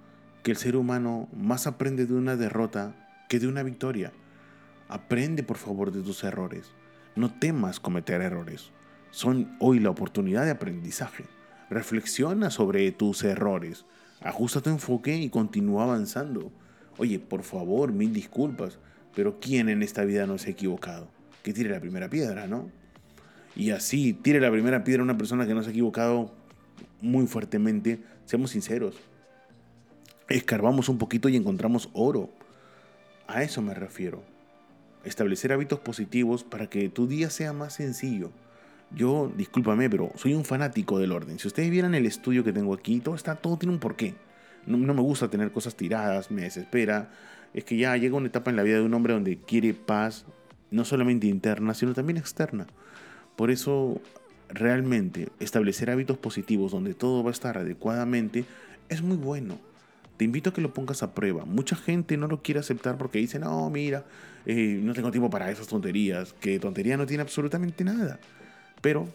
que 0.43 0.51
el 0.51 0.57
ser 0.57 0.75
humano 0.75 1.29
más 1.33 1.67
aprende 1.67 2.07
de 2.07 2.15
una 2.15 2.37
derrota 2.37 2.97
que 3.29 3.39
de 3.39 3.47
una 3.47 3.63
victoria. 3.63 4.13
Aprende 4.89 5.43
por 5.43 5.57
favor 5.57 5.93
de 5.93 6.03
tus 6.03 6.25
errores. 6.25 6.73
No 7.15 7.31
temas 7.31 7.79
cometer 7.79 8.23
errores. 8.23 8.71
Son 9.11 9.55
hoy 9.61 9.81
la 9.81 9.91
oportunidad 9.91 10.47
de 10.47 10.53
aprendizaje. 10.53 11.25
Reflexiona 11.69 12.51
sobre 12.51 12.91
tus 12.93 13.23
errores. 13.25 13.85
Ajusta 14.23 14.63
tu 14.63 14.71
enfoque 14.71 15.17
y 15.17 15.29
continúa 15.29 15.85
avanzando. 15.85 16.51
Oye, 16.97 17.19
por 17.19 17.43
favor, 17.43 17.93
mil 17.93 18.15
disculpas, 18.15 18.79
pero 19.15 19.41
¿quién 19.41 19.69
en 19.69 19.83
esta 19.83 20.05
vida 20.05 20.27
no 20.27 20.39
se 20.39 20.49
ha 20.49 20.53
equivocado? 20.53 21.09
Que 21.43 21.53
tire 21.53 21.69
la 21.69 21.81
primera 21.81 22.09
piedra, 22.09 22.47
¿no? 22.47 22.71
Y 23.55 23.71
así, 23.73 24.15
tire 24.15 24.41
la 24.41 24.51
primera 24.51 24.83
piedra 24.83 25.03
a 25.03 25.05
una 25.05 25.19
persona 25.19 25.47
que 25.47 25.53
no 25.53 25.63
se 25.63 25.69
ha 25.69 25.73
equivocado 25.73 26.33
muy 27.03 27.27
fuertemente. 27.27 28.03
Seamos 28.25 28.53
sinceros. 28.53 28.97
Escarbamos 30.31 30.89
un 30.89 30.97
poquito 30.97 31.29
y 31.29 31.37
encontramos 31.37 31.91
oro. 31.93 32.31
A 33.27 33.43
eso 33.43 33.61
me 33.61 33.75
refiero 33.75 34.32
establecer 35.05 35.53
hábitos 35.53 35.81
positivos 35.81 36.45
para 36.45 36.69
que 36.69 36.89
tu 36.89 37.07
día 37.07 37.31
sea 37.31 37.53
más 37.53 37.75
sencillo. 37.75 38.31
Yo, 38.95 39.33
discúlpame, 39.37 39.89
pero 39.89 40.11
soy 40.17 40.35
un 40.35 40.45
fanático 40.45 40.99
del 40.99 41.13
orden. 41.13 41.39
Si 41.39 41.49
ustedes 41.49 41.71
vieran 41.71 41.95
el 41.95 42.07
estudio 42.07 42.45
que 42.45 42.53
tengo 42.53 42.75
aquí, 42.75 43.01
todo 43.01 43.15
está, 43.15 43.37
todo 43.37 43.57
tiene 43.57 43.73
un 43.73 43.81
porqué. 43.81 44.15
No, 44.67 44.77
no, 44.77 44.95
me 44.95 45.01
gusta 45.01 45.29
tener 45.29 45.51
cosas 45.51 45.77
tiradas, 45.77 46.31
me 46.31 46.43
desespera. 46.43 47.11
Es 47.55 47.65
que 47.65 47.77
ya 47.77 47.97
llega 47.97 48.17
una 48.17 48.29
etapa 48.29 48.51
en 48.51 48.57
la 48.57 48.63
vida 48.63 48.77
de 48.77 48.83
un 48.83 48.95
hombre 48.95 49.15
donde 49.15 49.39
quiere 49.39 49.75
paz, 49.75 50.27
no 50.71 50.85
solamente 50.85 51.27
interna, 51.27 51.75
sino 51.75 51.95
también 51.95 52.19
externa. 52.19 52.67
Por 53.37 53.51
eso, 53.51 54.01
realmente, 54.49 55.29
establecer 55.41 55.91
hábitos 55.91 56.19
positivos 56.19 56.73
donde 56.73 56.95
todo 56.95 57.23
va 57.25 57.31
a 57.31 57.33
estar 57.33 57.57
adecuadamente 57.57 58.45
es 58.89 59.03
muy 59.03 59.17
bueno. 59.17 59.59
Te 60.17 60.25
invito 60.25 60.51
a 60.51 60.53
que 60.53 60.61
lo 60.61 60.73
pongas 60.73 61.03
a 61.03 61.15
prueba. 61.15 61.45
Mucha 61.45 61.77
gente 61.77 62.17
no 62.17 62.29
lo 62.29 62.43
quiere 62.43 62.61
aceptar 62.61 62.97
porque 62.99 63.19
dice, 63.19 63.39
no, 63.39 63.69
mira, 63.71 64.05
eh, 64.47 64.81
no 64.83 64.95
tengo 64.95 65.11
tiempo 65.11 65.31
para 65.31 65.51
esas 65.51 65.67
tonterías, 65.67 66.33
que 66.35 66.59
tontería 66.59 66.97
no 66.97 67.07
tiene 67.07 67.23
absolutamente 67.23 67.85
nada. 67.85 68.21
Pero, 68.81 69.09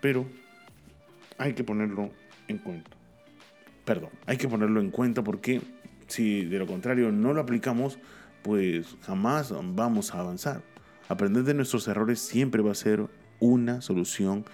pero, 0.00 0.26
hay 1.38 1.52
que 1.52 1.64
ponerlo 1.64 2.10
en 2.48 2.58
cuenta. 2.58 2.90
Perdón, 3.84 4.10
hay 4.26 4.36
que 4.36 4.48
ponerlo 4.48 4.80
en 4.80 4.90
cuenta 4.90 5.22
porque 5.22 5.60
si 6.06 6.44
de 6.44 6.58
lo 6.58 6.66
contrario 6.66 7.12
no 7.12 7.32
lo 7.32 7.40
aplicamos, 7.40 7.98
pues 8.42 8.96
jamás 9.02 9.52
vamos 9.74 10.14
a 10.14 10.20
avanzar. 10.20 10.62
Aprender 11.08 11.44
de 11.44 11.54
nuestros 11.54 11.86
errores 11.88 12.20
siempre 12.20 12.62
va 12.62 12.72
a 12.72 12.76
ser 12.76 13.06
una 13.40 13.80
solución 13.82 14.44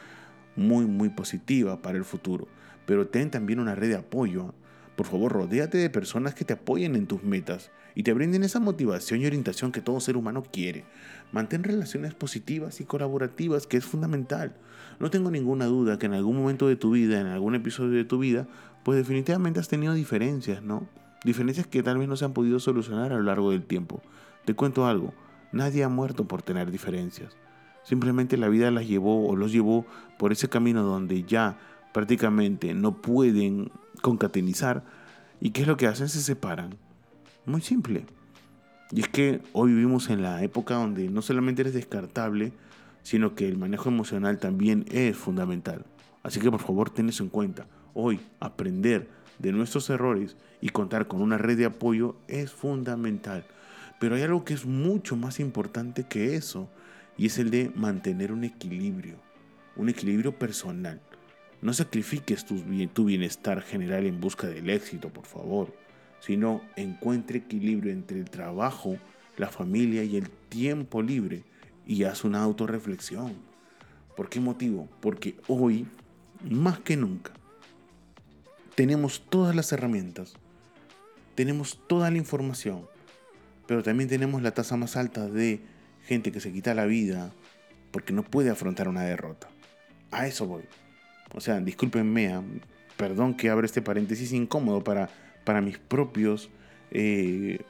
muy, 0.57 0.87
muy 0.87 1.09
positiva 1.11 1.81
para 1.81 1.97
el 1.97 2.05
futuro. 2.05 2.49
Pero 2.87 3.07
ten 3.09 3.31
también 3.31 3.61
una 3.61 3.75
red 3.75 3.91
de 3.91 3.97
apoyo. 3.97 4.55
Por 5.01 5.07
favor, 5.07 5.33
rodéate 5.33 5.79
de 5.79 5.89
personas 5.89 6.35
que 6.35 6.45
te 6.45 6.53
apoyen 6.53 6.95
en 6.95 7.07
tus 7.07 7.23
metas 7.23 7.71
y 7.95 8.03
te 8.03 8.13
brinden 8.13 8.43
esa 8.43 8.61
motivación 8.61 9.23
y 9.23 9.27
orientación 9.27 9.73
que 9.73 9.81
todo 9.81 9.99
ser 9.99 10.15
humano 10.15 10.43
quiere. 10.43 10.85
Mantén 11.33 11.65
relaciones 11.65 12.13
positivas 12.13 12.83
y 12.83 12.85
colaborativas, 12.85 13.67
que 13.67 13.79
es 13.79 13.87
fundamental. 13.87 14.53
No 14.99 15.11
tengo 15.11 15.31
ninguna 15.31 15.65
duda 15.65 15.99
que 15.99 16.05
en 16.05 16.13
algún 16.13 16.37
momento 16.37 16.69
de 16.69 16.77
tu 16.77 16.91
vida, 16.91 17.19
en 17.19 17.29
algún 17.29 17.55
episodio 17.55 17.97
de 17.97 18.05
tu 18.05 18.19
vida, 18.19 18.47
pues 18.85 18.99
definitivamente 18.99 19.59
has 19.59 19.69
tenido 19.69 19.95
diferencias, 19.95 20.63
¿no? 20.63 20.87
Diferencias 21.25 21.67
que 21.67 21.83
tal 21.83 21.97
vez 21.97 22.07
no 22.07 22.17
se 22.17 22.27
han 22.27 22.35
podido 22.35 22.61
solucionar 22.61 23.11
a 23.15 23.17
lo 23.17 23.23
largo 23.23 23.53
del 23.53 23.65
tiempo. 23.65 24.03
Te 24.45 24.53
cuento 24.53 24.85
algo, 24.85 25.15
nadie 25.51 25.83
ha 25.83 25.89
muerto 25.89 26.29
por 26.29 26.43
tener 26.43 26.71
diferencias. 26.71 27.39
Simplemente 27.85 28.37
la 28.37 28.51
vida 28.51 28.71
las 28.71 28.87
llevó 28.87 29.27
o 29.27 29.35
los 29.35 29.51
llevó 29.51 29.87
por 30.19 30.31
ese 30.31 30.51
camino 30.51 30.83
donde 30.83 31.23
ya 31.23 31.57
prácticamente 31.95 32.75
no 32.75 33.01
pueden 33.01 33.73
concatenizar. 34.01 34.85
¿Y 35.41 35.51
qué 35.51 35.63
es 35.63 35.69
lo 35.69 35.77
que 35.77 35.87
hacen? 35.87 36.09
Se 36.09 36.21
separan. 36.21 36.77
Muy 37.47 37.61
simple. 37.61 38.05
Y 38.93 39.01
es 39.01 39.09
que 39.09 39.41
hoy 39.53 39.73
vivimos 39.73 40.11
en 40.11 40.23
la 40.23 40.43
época 40.43 40.75
donde 40.75 41.09
no 41.09 41.23
solamente 41.23 41.63
eres 41.63 41.75
descartable, 41.75 42.53
sino 43.03 43.35
que 43.35 43.49
el 43.49 43.57
manejo 43.57 43.89
emocional 43.89 44.39
también 44.39 44.85
es 44.91 45.17
fundamental. 45.17 45.85
Así 46.23 46.41
que 46.41 46.51
por 46.51 46.61
favor 46.61 46.91
ten 46.91 47.09
eso 47.09 47.23
en 47.23 47.31
cuenta. 47.31 47.67
Hoy 47.95 48.21
aprender 48.41 49.09
de 49.39 49.53
nuestros 49.53 49.89
errores 49.91 50.37
y 50.61 50.69
contar 50.69 51.07
con 51.07 51.23
una 51.23 51.39
red 51.39 51.57
de 51.57 51.65
apoyo 51.65 52.17
es 52.29 52.53
fundamental. 52.53 53.45
Pero 53.99 54.17
hay 54.17 54.23
algo 54.23 54.45
que 54.45 54.55
es 54.55 54.67
mucho 54.67 55.17
más 55.17 55.41
importante 55.41 56.05
que 56.05 56.35
eso 56.35 56.69
y 57.17 57.27
es 57.27 57.39
el 57.39 57.51
de 57.51 57.71
mantener 57.75 58.33
un 58.33 58.45
equilibrio, 58.45 59.17
un 59.77 59.89
equilibrio 59.89 60.39
personal. 60.39 61.01
No 61.63 61.75
sacrifiques 61.75 62.47
tu, 62.47 63.05
bienestar 63.05 63.61
general 63.63 64.07
en 64.07 64.21
busca 64.21 64.47
del 64.47 64.71
éxito, 64.71 65.11
por 65.11 65.27
favor, 65.27 65.75
sino 66.21 66.63
encuentre 66.77 67.39
equilibrio 67.39 67.93
entre 67.93 68.19
el 68.19 68.31
trabajo, 68.31 68.97
la 69.37 69.49
familia 69.49 70.03
y 70.05 70.17
el 70.17 70.31
tiempo 70.31 71.03
libre 71.03 71.45
y 71.87 72.05
haz 72.05 72.25
una 72.25 72.43
autorreflexión. 72.43 73.35
¿Por 74.17 74.29
qué 74.29 74.41
motivo? 74.41 74.89
Porque 75.01 75.37
hoy, 75.49 75.87
más 76.49 76.79
que 76.79 76.97
nunca, 76.97 77.33
tenemos 78.75 79.23
todas 79.29 79.55
las 79.55 79.73
herramientas, 79.73 80.35
tenemos 81.35 81.79
toda 81.87 82.11
la 82.11 82.19
información, 82.19 82.87
pero 83.67 83.83
también 83.83 84.09
tenemos 84.09 84.41
la 84.43 84.53
tasa 84.53 84.77
más 84.77 84.97
alta 84.97 85.29
de 85.29 85.61
gente 86.07 86.33
que 86.33 86.41
se 86.41 86.53
quita 86.53 86.75
la 86.75 86.87
vida 86.87 87.33
porque 87.93 88.13
no 88.13 88.23
puede 88.23 88.51
afrontar 88.51 88.89
una 88.89 89.03
derrota. 89.03 89.49
A 90.11 90.27
eso 90.27 90.47
voy. 90.47 90.63
O 91.35 91.41
sea, 91.41 91.61
discúlpenme, 91.61 92.29
ah, 92.29 92.43
perdón 92.97 93.35
que 93.35 93.51
abra 93.51 93.67
este 93.67 93.83
paréntesis 93.83 94.33
incómodo 94.33 94.83
para, 94.83 95.09
para 95.45 95.61
mis 95.61 95.79
propios 95.79 96.51
eh, 96.91 97.61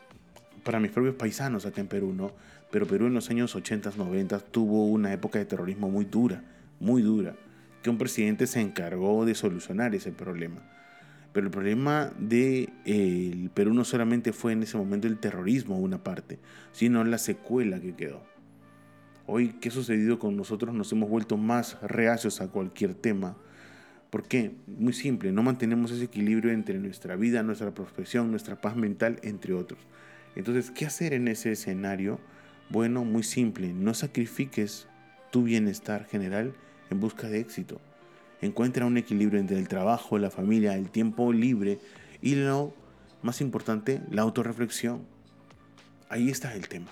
para 0.63 0.81
mis 0.81 0.91
propios 0.91 1.15
paisanos 1.15 1.67
acá 1.67 1.81
en 1.81 1.89
Perú, 1.89 2.13
¿no? 2.13 2.33
Pero 2.71 2.87
Perú 2.87 3.07
en 3.07 3.15
los 3.15 3.31
años 3.31 3.55
80, 3.55 3.93
90 3.97 4.39
tuvo 4.41 4.87
una 4.87 5.13
época 5.13 5.39
de 5.39 5.45
terrorismo 5.45 5.91
muy 5.91 6.05
dura, 6.05 6.43
muy 6.79 7.03
dura, 7.03 7.35
que 7.83 7.91
un 7.91 7.99
presidente 7.99 8.47
se 8.47 8.61
encargó 8.61 9.25
de 9.25 9.35
solucionar 9.35 9.95
ese 9.95 10.13
problema. 10.13 10.63
Pero 11.33 11.47
el 11.47 11.51
problema 11.51 12.13
de 12.19 12.71
el 12.85 13.51
Perú 13.55 13.75
no 13.75 13.85
solamente 13.85 14.33
fue 14.33 14.53
en 14.53 14.63
ese 14.63 14.77
momento 14.77 15.07
el 15.07 15.19
terrorismo 15.19 15.79
una 15.79 16.03
parte, 16.03 16.39
sino 16.73 17.05
la 17.05 17.19
secuela 17.19 17.81
que 17.81 17.95
quedó. 17.95 18.23
Hoy, 19.27 19.55
¿qué 19.61 19.69
ha 19.69 19.73
sucedido 19.73 20.19
con 20.19 20.37
nosotros? 20.37 20.75
Nos 20.75 20.91
hemos 20.93 21.09
vuelto 21.09 21.37
más 21.37 21.81
reacios 21.83 22.41
a 22.41 22.49
cualquier 22.49 22.95
tema. 22.95 23.37
¿Por 24.11 24.25
qué? 24.25 24.53
Muy 24.67 24.93
simple, 24.93 25.31
no 25.31 25.45
mantenemos 25.45 25.93
ese 25.93 26.05
equilibrio 26.05 26.51
entre 26.51 26.79
nuestra 26.79 27.15
vida, 27.15 27.45
nuestra 27.45 27.73
profesión, 27.73 28.31
nuestra 28.31 28.61
paz 28.61 28.75
mental, 28.75 29.21
entre 29.23 29.55
otros. 29.55 29.79
Entonces, 30.35 30.73
¿qué 30.73 30.85
hacer 30.85 31.15
en 31.15 31.29
ese 31.29 31.53
escenario? 31.53 32.19
Bueno, 32.71 33.05
muy 33.05 33.23
simple, 33.23 33.73
no 33.73 33.95
sacrifiques 33.95 34.89
tu 35.31 35.45
bienestar 35.45 36.07
general 36.07 36.55
en 36.91 36.99
busca 36.99 37.29
de 37.29 37.39
éxito. 37.39 37.81
Encuentra 38.41 38.85
un 38.87 38.97
equilibrio 38.97 39.39
entre 39.39 39.59
el 39.59 39.69
trabajo, 39.69 40.19
la 40.19 40.31
familia, 40.31 40.75
el 40.77 40.91
tiempo 40.91 41.33
libre 41.33 41.79
y 42.21 42.35
lo 42.35 42.75
más 43.23 43.41
importante, 43.41 44.01
la 44.11 44.23
autorreflexión. 44.23 45.03
Ahí 46.09 46.31
está 46.31 46.55
el 46.55 46.69
tema. 46.69 46.91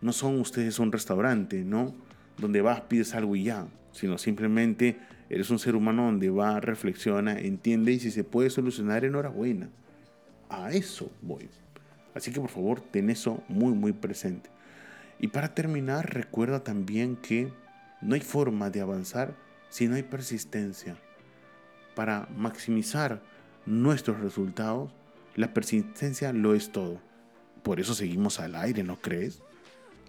No 0.00 0.12
son 0.12 0.40
ustedes 0.40 0.80
un 0.80 0.90
restaurante, 0.90 1.62
¿no? 1.64 1.94
Donde 2.38 2.60
vas, 2.60 2.80
pides 2.82 3.14
algo 3.14 3.36
y 3.36 3.44
ya, 3.44 3.68
sino 3.92 4.18
simplemente 4.18 4.98
eres 5.30 5.50
un 5.50 5.58
ser 5.58 5.76
humano 5.76 6.04
donde 6.04 6.30
va, 6.30 6.60
reflexiona, 6.60 7.38
entiende 7.38 7.92
y 7.92 8.00
si 8.00 8.10
se 8.10 8.24
puede 8.24 8.50
solucionar, 8.50 9.04
enhorabuena. 9.04 9.68
A 10.48 10.72
eso 10.72 11.10
voy. 11.22 11.48
Así 12.14 12.32
que 12.32 12.40
por 12.40 12.50
favor, 12.50 12.80
ten 12.80 13.10
eso 13.10 13.42
muy, 13.48 13.72
muy 13.72 13.92
presente. 13.92 14.50
Y 15.18 15.28
para 15.28 15.54
terminar, 15.54 16.14
recuerda 16.14 16.62
también 16.62 17.16
que 17.16 17.52
no 18.00 18.14
hay 18.14 18.20
forma 18.20 18.70
de 18.70 18.80
avanzar 18.80 19.34
si 19.68 19.88
no 19.88 19.96
hay 19.96 20.02
persistencia. 20.02 20.96
Para 21.94 22.28
maximizar 22.36 23.22
nuestros 23.66 24.20
resultados, 24.20 24.92
la 25.34 25.54
persistencia 25.54 26.32
lo 26.32 26.54
es 26.54 26.70
todo. 26.70 27.00
Por 27.62 27.80
eso 27.80 27.94
seguimos 27.94 28.40
al 28.40 28.54
aire, 28.54 28.82
¿no 28.82 29.00
crees? 29.00 29.42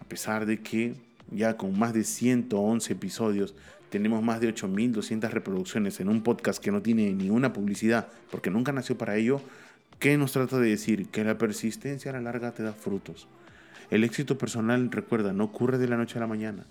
A 0.02 0.04
pesar 0.04 0.46
de 0.46 0.62
que 0.62 0.96
ya 1.32 1.58
con 1.58 1.78
más 1.78 1.94
de 1.94 2.04
111 2.04 2.94
episodios 2.94 3.56
tenemos 3.90 4.22
más 4.24 4.42
de 4.42 4.54
8.200 4.54 5.30
reproducciones 5.30 6.00
en 6.00 6.10
un 6.10 6.22
podcast 6.22 6.62
que 6.62 6.72
no 6.72 6.82
tiene 6.82 7.14
ninguna 7.14 7.54
publicidad 7.54 8.08
porque 8.32 8.50
nunca 8.50 8.72
nació 8.72 8.98
para 8.98 9.16
ello, 9.16 9.42
¿Qué 10.00 10.18
nos 10.18 10.34
trata 10.34 10.60
de 10.60 10.70
decir? 10.70 11.08
Que 11.08 11.24
la 11.24 11.38
persistencia 11.38 12.12
a 12.12 12.16
la 12.16 12.22
larga 12.22 12.52
te 12.52 12.64
da 12.64 12.74
frutos. 12.74 13.28
El 13.90 14.04
éxito 14.04 14.38
personal, 14.38 14.92
recuerda, 14.92 15.32
no 15.32 15.46
ocurre 15.46 15.78
de 15.78 15.88
la 15.88 15.96
noche 15.96 16.18
a 16.18 16.22
la 16.22 16.28
mañana. 16.28 16.66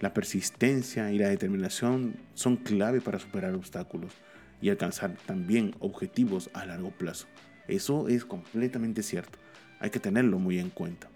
La 0.00 0.12
persistencia 0.12 1.12
y 1.12 1.18
la 1.18 1.28
determinación 1.28 2.16
son 2.34 2.56
clave 2.56 3.00
para 3.00 3.18
superar 3.18 3.54
obstáculos 3.54 4.12
y 4.60 4.68
alcanzar 4.68 5.14
también 5.26 5.74
objetivos 5.78 6.50
a 6.54 6.66
largo 6.66 6.90
plazo. 6.90 7.28
Eso 7.68 8.08
es 8.08 8.24
completamente 8.24 9.02
cierto. 9.02 9.38
Hay 9.78 9.90
que 9.90 10.00
tenerlo 10.00 10.38
muy 10.38 10.58
en 10.58 10.70
cuenta. 10.70 11.08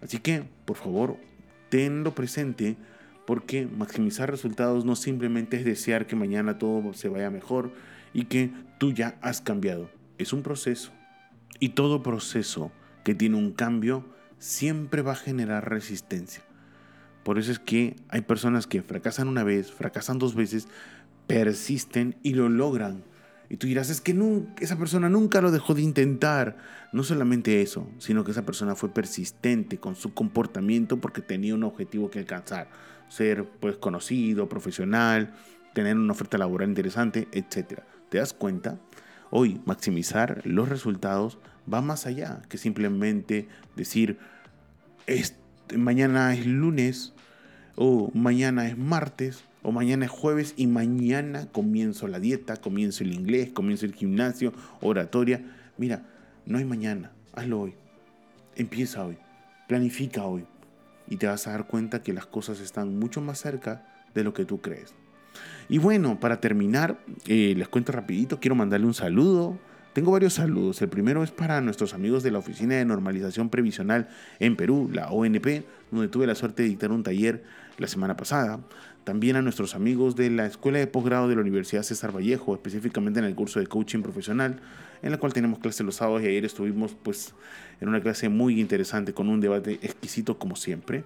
Así 0.00 0.18
que, 0.18 0.44
por 0.64 0.76
favor, 0.76 1.18
tenlo 1.70 2.14
presente 2.14 2.76
porque 3.26 3.66
maximizar 3.66 4.30
resultados 4.30 4.84
no 4.84 4.96
simplemente 4.96 5.56
es 5.56 5.64
desear 5.64 6.06
que 6.06 6.16
mañana 6.16 6.58
todo 6.58 6.92
se 6.92 7.08
vaya 7.08 7.30
mejor 7.30 7.72
y 8.12 8.24
que 8.24 8.50
tú 8.78 8.92
ya 8.92 9.16
has 9.22 9.40
cambiado 9.40 9.88
es 10.22 10.32
un 10.32 10.42
proceso. 10.42 10.92
Y 11.58 11.70
todo 11.70 12.02
proceso 12.02 12.70
que 13.04 13.14
tiene 13.14 13.36
un 13.36 13.52
cambio 13.52 14.04
siempre 14.38 15.02
va 15.02 15.12
a 15.12 15.16
generar 15.16 15.68
resistencia. 15.68 16.42
Por 17.24 17.38
eso 17.38 17.52
es 17.52 17.58
que 17.58 17.96
hay 18.08 18.22
personas 18.22 18.66
que 18.66 18.82
fracasan 18.82 19.28
una 19.28 19.44
vez, 19.44 19.70
fracasan 19.72 20.18
dos 20.18 20.34
veces, 20.34 20.68
persisten 21.26 22.16
y 22.22 22.34
lo 22.34 22.48
logran. 22.48 23.04
Y 23.50 23.56
tú 23.56 23.66
dirás, 23.66 23.90
es 23.90 24.00
que 24.00 24.16
esa 24.60 24.78
persona 24.78 25.08
nunca 25.08 25.40
lo 25.40 25.50
dejó 25.50 25.74
de 25.74 25.82
intentar. 25.82 26.56
No 26.92 27.02
solamente 27.02 27.62
eso, 27.62 27.90
sino 27.98 28.22
que 28.22 28.30
esa 28.30 28.46
persona 28.46 28.76
fue 28.76 28.94
persistente 28.94 29.78
con 29.78 29.96
su 29.96 30.14
comportamiento 30.14 31.00
porque 31.00 31.20
tenía 31.20 31.56
un 31.56 31.64
objetivo 31.64 32.10
que 32.10 32.20
alcanzar. 32.20 32.68
Ser 33.08 33.44
pues 33.44 33.76
conocido, 33.76 34.48
profesional, 34.48 35.34
tener 35.74 35.96
una 35.96 36.12
oferta 36.12 36.38
laboral 36.38 36.68
interesante, 36.68 37.26
etc. 37.32 37.80
¿Te 38.08 38.18
das 38.18 38.32
cuenta? 38.32 38.78
Hoy 39.30 39.60
maximizar 39.66 40.42
los 40.44 40.68
resultados 40.68 41.38
va 41.72 41.80
más 41.80 42.06
allá 42.06 42.42
que 42.48 42.56
simplemente 42.56 43.48
decir, 43.74 44.18
mañana 45.76 46.34
es 46.34 46.46
lunes 46.46 47.14
o 47.74 48.12
mañana 48.14 48.68
es 48.68 48.78
martes 48.78 49.42
o 49.62 49.72
mañana 49.72 50.06
es 50.06 50.10
jueves 50.10 50.54
y 50.56 50.66
mañana 50.66 51.46
comienzo 51.52 52.08
la 52.08 52.20
dieta, 52.20 52.56
comienzo 52.56 53.04
el 53.04 53.12
inglés, 53.12 53.50
comienzo 53.52 53.86
el 53.86 53.94
gimnasio, 53.94 54.52
oratoria. 54.80 55.44
Mira, 55.76 56.06
no 56.46 56.58
hay 56.58 56.64
mañana, 56.64 57.12
hazlo 57.32 57.60
hoy. 57.60 57.74
Empieza 58.56 59.04
hoy, 59.04 59.16
planifica 59.68 60.24
hoy 60.24 60.44
y 61.08 61.16
te 61.16 61.26
vas 61.26 61.46
a 61.46 61.52
dar 61.52 61.66
cuenta 61.66 62.02
que 62.02 62.12
las 62.12 62.26
cosas 62.26 62.60
están 62.60 62.98
mucho 62.98 63.20
más 63.20 63.38
cerca 63.38 63.86
de 64.14 64.24
lo 64.24 64.32
que 64.32 64.44
tú 64.44 64.60
crees. 64.60 64.94
Y 65.68 65.78
bueno, 65.78 66.18
para 66.18 66.40
terminar, 66.40 66.98
eh, 67.26 67.54
les 67.56 67.68
cuento 67.68 67.92
rapidito, 67.92 68.40
quiero 68.40 68.54
mandarle 68.54 68.86
un 68.86 68.94
saludo. 68.94 69.58
Tengo 69.92 70.12
varios 70.12 70.34
saludos. 70.34 70.80
El 70.82 70.88
primero 70.88 71.22
es 71.22 71.30
para 71.30 71.60
nuestros 71.60 71.94
amigos 71.94 72.22
de 72.22 72.30
la 72.30 72.38
Oficina 72.38 72.76
de 72.76 72.84
Normalización 72.84 73.50
Previsional 73.50 74.08
en 74.38 74.56
Perú, 74.56 74.88
la 74.92 75.10
ONP, 75.10 75.64
donde 75.90 76.08
tuve 76.08 76.26
la 76.26 76.34
suerte 76.34 76.62
de 76.62 76.68
dictar 76.68 76.92
un 76.92 77.02
taller 77.02 77.44
la 77.80 77.88
semana 77.88 78.16
pasada. 78.16 78.60
También 79.04 79.36
a 79.36 79.42
nuestros 79.42 79.74
amigos 79.74 80.14
de 80.14 80.28
la 80.30 80.46
Escuela 80.46 80.78
de 80.78 80.86
Posgrado 80.86 81.28
de 81.28 81.34
la 81.34 81.40
Universidad 81.40 81.82
César 81.82 82.14
Vallejo, 82.14 82.54
específicamente 82.54 83.18
en 83.18 83.24
el 83.24 83.34
curso 83.34 83.58
de 83.58 83.66
coaching 83.66 84.02
profesional, 84.02 84.60
en 85.02 85.10
la 85.10 85.18
cual 85.18 85.32
tenemos 85.32 85.58
clases 85.58 85.84
los 85.86 85.96
sábados 85.96 86.22
y 86.22 86.26
ayer 86.26 86.44
estuvimos 86.44 86.94
pues 87.02 87.34
en 87.80 87.88
una 87.88 88.02
clase 88.02 88.28
muy 88.28 88.60
interesante 88.60 89.14
con 89.14 89.28
un 89.28 89.40
debate 89.40 89.78
exquisito 89.82 90.38
como 90.38 90.56
siempre. 90.56 91.04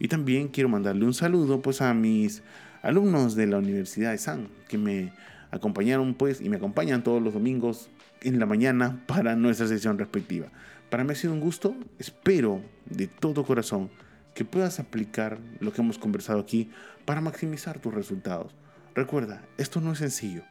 Y 0.00 0.08
también 0.08 0.48
quiero 0.48 0.68
mandarle 0.68 1.04
un 1.04 1.14
saludo 1.14 1.62
pues 1.62 1.80
a 1.80 1.94
mis 1.94 2.42
alumnos 2.82 3.36
de 3.36 3.46
la 3.46 3.58
Universidad 3.58 4.10
de 4.10 4.18
San, 4.18 4.48
que 4.68 4.78
me 4.78 5.12
acompañaron 5.52 6.14
pues 6.14 6.40
y 6.40 6.48
me 6.48 6.56
acompañan 6.56 7.04
todos 7.04 7.22
los 7.22 7.34
domingos 7.34 7.88
en 8.20 8.40
la 8.40 8.46
mañana 8.46 9.00
para 9.06 9.36
nuestra 9.36 9.68
sesión 9.68 9.96
respectiva. 9.96 10.48
Para 10.90 11.04
mí 11.04 11.12
ha 11.12 11.14
sido 11.14 11.32
un 11.32 11.40
gusto, 11.40 11.76
espero 12.00 12.62
de 12.86 13.06
todo 13.06 13.44
corazón 13.44 13.90
que 14.36 14.44
puedas 14.44 14.78
aplicar 14.78 15.38
lo 15.60 15.72
que 15.72 15.80
hemos 15.80 15.98
conversado 15.98 16.38
aquí 16.38 16.68
para 17.06 17.22
maximizar 17.22 17.78
tus 17.78 17.94
resultados. 17.94 18.54
Recuerda, 18.94 19.42
esto 19.56 19.80
no 19.80 19.92
es 19.92 19.98
sencillo, 19.98 20.42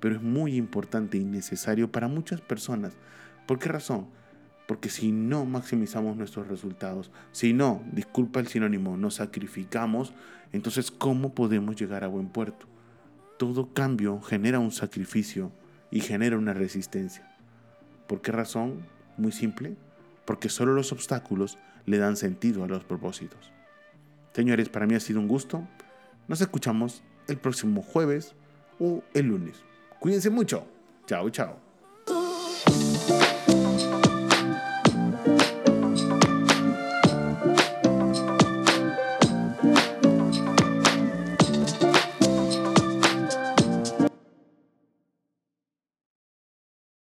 pero 0.00 0.16
es 0.16 0.22
muy 0.22 0.56
importante 0.56 1.18
y 1.18 1.24
necesario 1.26 1.92
para 1.92 2.08
muchas 2.08 2.40
personas. 2.40 2.94
¿Por 3.46 3.58
qué 3.58 3.68
razón? 3.68 4.08
Porque 4.66 4.88
si 4.88 5.12
no 5.12 5.44
maximizamos 5.44 6.16
nuestros 6.16 6.48
resultados, 6.48 7.10
si 7.30 7.52
no, 7.52 7.84
disculpa 7.92 8.40
el 8.40 8.46
sinónimo, 8.46 8.96
nos 8.96 9.16
sacrificamos, 9.16 10.14
entonces 10.52 10.90
¿cómo 10.90 11.34
podemos 11.34 11.76
llegar 11.76 12.04
a 12.04 12.08
buen 12.08 12.30
puerto? 12.30 12.66
Todo 13.38 13.74
cambio 13.74 14.18
genera 14.22 14.60
un 14.60 14.72
sacrificio 14.72 15.52
y 15.90 16.00
genera 16.00 16.38
una 16.38 16.54
resistencia. 16.54 17.36
¿Por 18.06 18.22
qué 18.22 18.32
razón? 18.32 18.86
Muy 19.18 19.32
simple, 19.32 19.76
porque 20.24 20.48
solo 20.48 20.72
los 20.72 20.90
obstáculos 20.90 21.58
le 21.86 21.98
dan 21.98 22.16
sentido 22.16 22.64
a 22.64 22.68
los 22.68 22.84
propósitos. 22.84 23.52
Señores, 24.32 24.68
para 24.68 24.86
mí 24.86 24.94
ha 24.94 25.00
sido 25.00 25.20
un 25.20 25.28
gusto. 25.28 25.66
Nos 26.28 26.40
escuchamos 26.40 27.02
el 27.28 27.38
próximo 27.38 27.82
jueves 27.82 28.34
o 28.78 29.02
el 29.14 29.26
lunes. 29.26 29.62
Cuídense 29.98 30.28
mucho. 30.30 30.66
Chao, 31.06 31.30
chao. 31.30 31.65